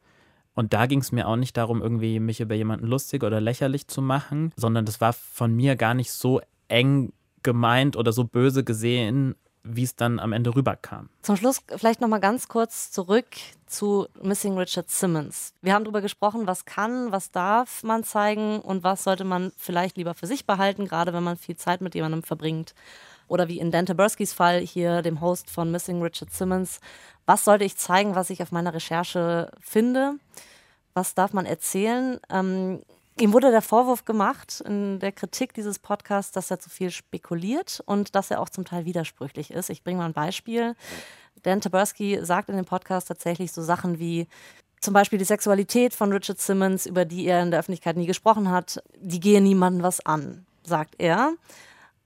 [0.55, 3.89] Und da ging es mir auch nicht darum, irgendwie mich über jemanden lustig oder lächerlich
[3.89, 7.13] zu machen, sondern das war von mir gar nicht so eng
[7.43, 9.35] gemeint oder so böse gesehen,
[9.69, 11.09] wie es dann am Ende rüberkam.
[11.23, 13.27] Zum Schluss vielleicht noch mal ganz kurz zurück
[13.67, 15.53] zu Missing Richard Simmons.
[15.63, 19.97] Wir haben darüber gesprochen, was kann, was darf man zeigen und was sollte man vielleicht
[19.97, 22.75] lieber für sich behalten, gerade wenn man viel Zeit mit jemandem verbringt.
[23.29, 26.81] Oder wie in Dan Taberskis Fall hier, dem Host von Missing Richard Simmons.
[27.25, 30.15] Was sollte ich zeigen, was ich auf meiner Recherche finde?
[30.95, 32.21] Was darf man erzählen?
[32.31, 32.83] Ähm,
[33.19, 37.83] Ihm wurde der Vorwurf gemacht in der Kritik dieses Podcasts, dass er zu viel spekuliert
[37.87, 39.71] und dass er auch zum Teil widersprüchlich ist.
[39.71, 40.75] Ich bringe mal ein Beispiel.
[41.43, 44.27] Dan Taberski sagt in dem Podcast tatsächlich so Sachen wie
[44.81, 48.51] zum Beispiel die Sexualität von Richard Simmons, über die er in der Öffentlichkeit nie gesprochen
[48.51, 51.33] hat, die gehe niemandem was an, sagt er.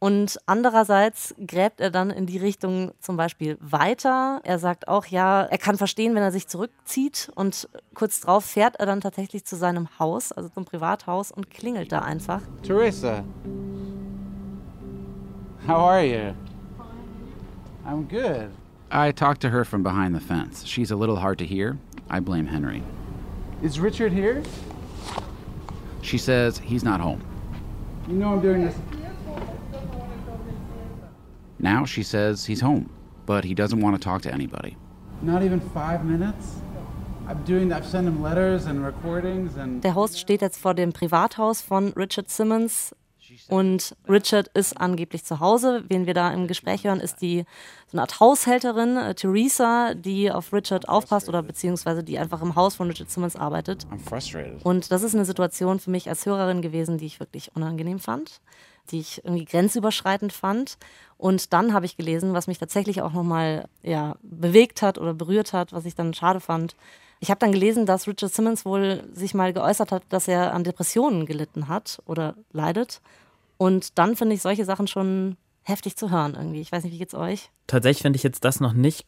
[0.01, 4.41] Und andererseits gräbt er dann in die Richtung zum Beispiel weiter.
[4.45, 7.31] Er sagt auch, ja, er kann verstehen, wenn er sich zurückzieht.
[7.35, 11.93] Und kurz drauf fährt er dann tatsächlich zu seinem Haus, also zum Privathaus, und klingelt
[11.93, 12.41] da einfach.
[12.63, 13.23] Teresa.
[15.69, 16.33] How are you?
[17.87, 18.49] I'm good.
[18.91, 20.67] I talked to her from behind the fence.
[20.67, 21.77] She's a little hard to hear.
[22.09, 22.83] I blame Henry.
[23.63, 24.43] Is Richard here?
[26.01, 27.21] She says he's not home.
[28.09, 28.75] You know I'm doing this.
[31.63, 32.89] Now she says he's home,
[33.27, 34.77] but he doesn't want to talk to anybody.
[35.23, 36.61] Not even five minutes?
[37.29, 40.93] I'm doing I've sent him letters and recordings and Der Host steht jetzt vor dem
[40.93, 42.95] Privathaus von Richard Simmons
[43.49, 45.85] und Richard ist angeblich zu Hause.
[45.89, 47.45] Wen wir da im Gespräch hören, ist die
[47.87, 52.57] so eine Art Haushälterin, äh, Theresa, die auf Richard aufpasst oder beziehungsweise die einfach im
[52.57, 53.87] Haus von Richard Simmons arbeitet.
[53.93, 54.65] I'm frustrated.
[54.65, 58.41] Und das ist eine Situation für mich als Hörerin gewesen, die ich wirklich unangenehm fand,
[58.91, 60.79] die ich irgendwie grenzüberschreitend fand.
[61.17, 65.53] Und dann habe ich gelesen, was mich tatsächlich auch nochmal ja, bewegt hat oder berührt
[65.53, 66.77] hat, was ich dann schade fand.
[67.21, 70.65] Ich habe dann gelesen, dass Richard Simmons wohl sich mal geäußert hat, dass er an
[70.65, 73.03] Depressionen gelitten hat oder leidet.
[73.59, 76.63] Und dann finde ich solche Sachen schon heftig zu hören irgendwie.
[76.63, 77.51] Ich weiß nicht, wie geht's euch?
[77.67, 79.07] Tatsächlich finde ich jetzt das noch nicht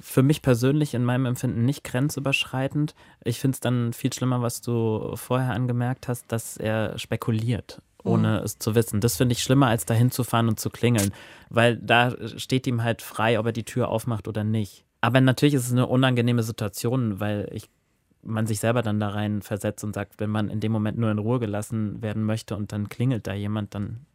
[0.00, 2.94] für mich persönlich in meinem Empfinden nicht grenzüberschreitend.
[3.24, 8.38] Ich finde es dann viel schlimmer, was du vorher angemerkt hast, dass er spekuliert, ohne
[8.38, 8.44] Mhm.
[8.44, 9.00] es zu wissen.
[9.00, 11.12] Das finde ich schlimmer, als dahin zu fahren und zu klingeln,
[11.50, 14.84] weil da steht ihm halt frei, ob er die Tür aufmacht oder nicht.
[15.00, 17.68] Aber natürlich ist es eine unangenehme Situation, weil ich
[18.24, 21.10] man sich selber dann da rein versetzt und sagt, wenn man in dem Moment nur
[21.10, 24.06] in Ruhe gelassen werden möchte und dann klingelt da jemand, dann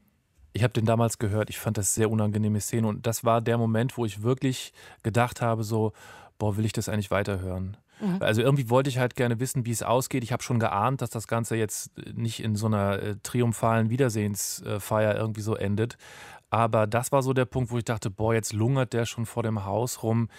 [0.54, 3.58] Ich habe den damals gehört, ich fand das sehr unangenehme Szene und das war der
[3.58, 4.72] Moment, wo ich wirklich
[5.04, 5.92] gedacht habe, so,
[6.38, 7.76] boah, will ich das eigentlich weiterhören?
[8.00, 8.18] Mhm.
[8.20, 10.24] Also irgendwie wollte ich halt gerne wissen, wie es ausgeht.
[10.24, 15.16] Ich habe schon geahnt, dass das Ganze jetzt nicht in so einer äh, triumphalen Wiedersehensfeier
[15.16, 15.98] irgendwie so endet.
[16.50, 19.43] Aber das war so der Punkt, wo ich dachte, boah, jetzt lungert der schon vor
[19.43, 20.30] dem Haus rum.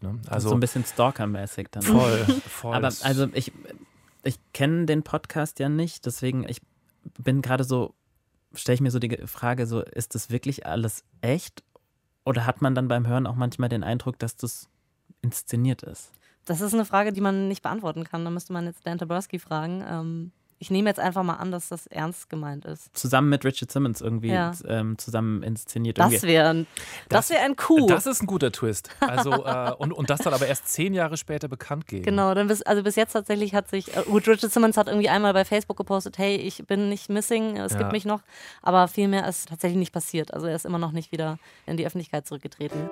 [0.00, 0.20] Ne?
[0.28, 1.82] Also so ein bisschen Stalker-mäßig dann.
[1.82, 2.74] Voll, voll.
[2.74, 3.52] Aber also ich,
[4.22, 6.60] ich kenne den Podcast ja nicht, deswegen ich
[7.18, 7.94] bin gerade so,
[8.54, 11.62] stelle ich mir so die Frage, so ist das wirklich alles echt?
[12.24, 14.68] Oder hat man dann beim Hören auch manchmal den Eindruck, dass das
[15.22, 16.10] inszeniert ist?
[16.44, 18.24] Das ist eine Frage, die man nicht beantworten kann.
[18.24, 19.82] Da müsste man jetzt Dan Tabarski fragen.
[19.88, 22.96] Ähm, ich nehme jetzt einfach mal an, dass das ernst gemeint ist.
[22.96, 24.52] Zusammen mit Richard Simmons irgendwie Ja.
[24.66, 25.98] ähm, zusammen inszeniert.
[25.98, 26.66] Das wäre ein,
[27.10, 27.86] das wär ein Coup.
[27.88, 28.88] Das ist ein guter Twist.
[29.00, 32.04] Also, äh, und, und das dann aber erst zehn Jahre später bekannt geben.
[32.04, 35.08] Genau, dann bis, also bis jetzt tatsächlich hat sich, äh, gut, Richard Simmons hat irgendwie
[35.08, 37.78] einmal bei Facebook gepostet, hey, ich bin nicht missing, es Ja.
[37.78, 38.20] gibt mich noch,
[38.62, 40.32] aber viel mehr ist tatsächlich nicht passiert.
[40.32, 42.88] Also er ist immer noch nicht wieder in die Öffentlichkeit zurückgetreten.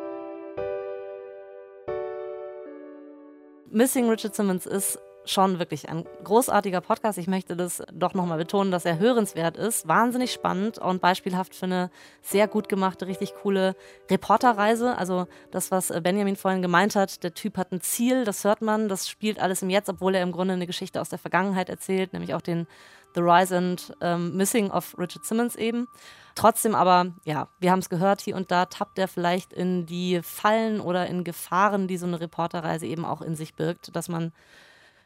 [3.73, 7.17] Missing Richard Simmons ist schon wirklich ein großartiger Podcast.
[7.17, 11.65] Ich möchte das doch nochmal betonen, dass er hörenswert ist, wahnsinnig spannend und beispielhaft für
[11.65, 13.75] eine sehr gut gemachte, richtig coole
[14.11, 14.99] Reporterreise.
[14.99, 18.61] Also das, was äh, Benjamin vorhin gemeint hat, der Typ hat ein Ziel, das hört
[18.61, 21.71] man, das spielt alles im Jetzt, obwohl er im Grunde eine Geschichte aus der Vergangenheit
[21.71, 22.67] erzählt, nämlich auch den
[23.15, 25.89] The Rise and ähm, Missing of Richard Simmons eben.
[26.35, 30.21] Trotzdem aber, ja, wir haben es gehört, hier und da tappt er vielleicht in die
[30.23, 34.33] Fallen oder in Gefahren, die so eine Reporterreise eben auch in sich birgt, dass man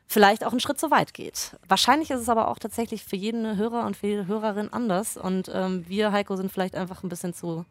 [0.06, 1.56] vielleicht auch einen Schritt zu weit geht.
[1.68, 5.16] Wahrscheinlich ist es aber auch tatsächlich für jeden Hörer und für jede Hörerin anders.
[5.16, 7.64] Und ähm, wir, Heiko, sind vielleicht einfach ein bisschen zu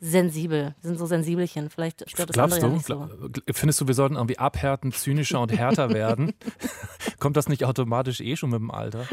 [0.00, 0.74] sensibel.
[0.80, 1.70] Wir sind so Sensibelchen.
[1.70, 2.94] Vielleicht stört das Glaubst andere du?
[2.94, 3.52] ja nicht so.
[3.52, 6.32] Findest du, wir sollten irgendwie abhärten, zynischer und härter werden?
[7.18, 9.04] Kommt das nicht automatisch eh schon mit dem Alter?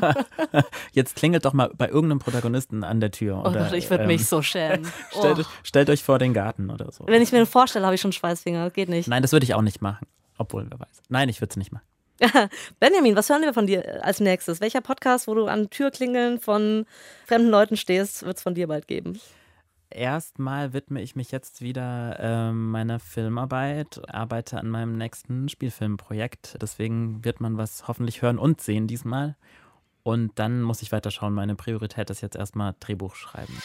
[0.92, 3.36] Jetzt klingelt doch mal bei irgendeinem Protagonisten an der Tür.
[3.44, 4.86] Oh oder, Gott, ich würde mich so schämen.
[5.10, 5.40] Stellt, Oh.
[5.40, 7.04] euch- stellt euch vor den Garten oder so.
[7.06, 8.64] Wenn ich mir den vorstelle, habe ich schon Schweißfinger.
[8.66, 9.08] Das geht nicht.
[9.08, 10.06] Nein, das würde ich auch nicht machen.
[10.38, 11.02] Obwohl, wer weiß.
[11.08, 11.84] Nein, ich würde es nicht machen.
[12.80, 14.60] Benjamin, was hören wir von dir als nächstes?
[14.60, 16.84] Welcher Podcast, wo du an Türklingeln von
[17.26, 19.20] fremden Leuten stehst, wird es von dir bald geben?
[19.90, 26.58] Erstmal widme ich mich jetzt wieder ähm, meiner Filmarbeit, arbeite an meinem nächsten Spielfilmprojekt.
[26.60, 29.36] Deswegen wird man was hoffentlich hören und sehen diesmal.
[30.02, 31.32] Und dann muss ich weiterschauen.
[31.32, 33.56] Meine Priorität ist jetzt erstmal Drehbuch schreiben.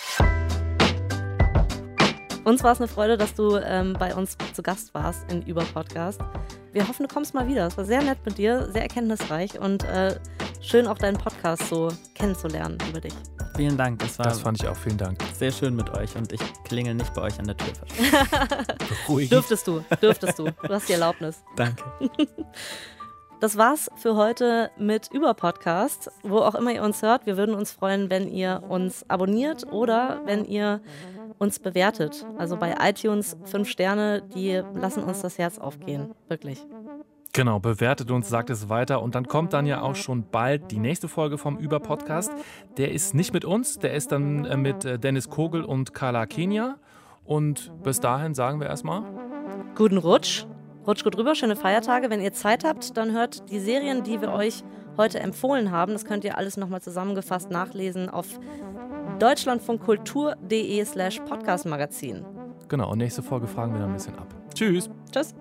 [2.46, 5.64] Uns war es eine Freude, dass du ähm, bei uns zu Gast warst in Über
[5.64, 6.22] Podcast.
[6.72, 7.68] Wir hoffen, du kommst mal wieder.
[7.68, 10.20] Es war sehr nett mit dir, sehr erkenntnisreich und äh,
[10.62, 13.14] schön auch deinen Podcast so kennenzulernen über dich.
[13.56, 14.00] Vielen Dank.
[14.00, 14.76] Das, war Das fand ich auch.
[14.76, 15.20] Vielen Dank.
[15.36, 17.74] sehr schön mit euch und ich klingel nicht bei euch an der Tür.
[19.08, 19.30] Ruhig.
[19.30, 20.46] Dürftest du, dürftest du.
[20.46, 21.44] Du hast die Erlaubnis.
[21.56, 21.84] Danke.
[23.40, 26.10] Das war's für heute mit Über Podcast.
[26.24, 30.22] Wo auch immer ihr uns hört, wir würden uns freuen, wenn ihr uns abonniert oder
[30.24, 30.80] wenn ihr
[31.40, 32.26] uns bewertet.
[32.38, 36.16] Also bei iTunes fünf Sterne, die lassen uns das Herz aufgehen.
[36.30, 36.66] Wirklich.
[37.36, 40.78] Genau, bewertet uns, sagt es weiter und dann kommt dann ja auch schon bald die
[40.78, 42.32] nächste Folge vom Über-Podcast.
[42.78, 46.28] Der ist nicht mit uns, der ist dann äh, mit äh, Dennis Kogel und Carla
[46.28, 46.76] Kenia.
[47.26, 49.04] Und bis dahin sagen wir erstmal.
[49.76, 50.46] Guten Rutsch.
[50.86, 52.12] Rutsch gut rüber, schöne Feiertage.
[52.12, 54.64] Wenn ihr Zeit habt, dann hört die Serien, die wir euch
[54.98, 55.94] heute empfohlen haben.
[55.94, 58.28] Das könnt ihr alles nochmal zusammengefasst nachlesen auf
[59.18, 62.26] deutschlandfunkkultur.de slash podcastmagazin.
[62.68, 64.28] Genau, und nächste Folge fragen wir dann ein bisschen ab.
[64.54, 64.90] Tschüss.
[65.12, 65.34] Tschüss.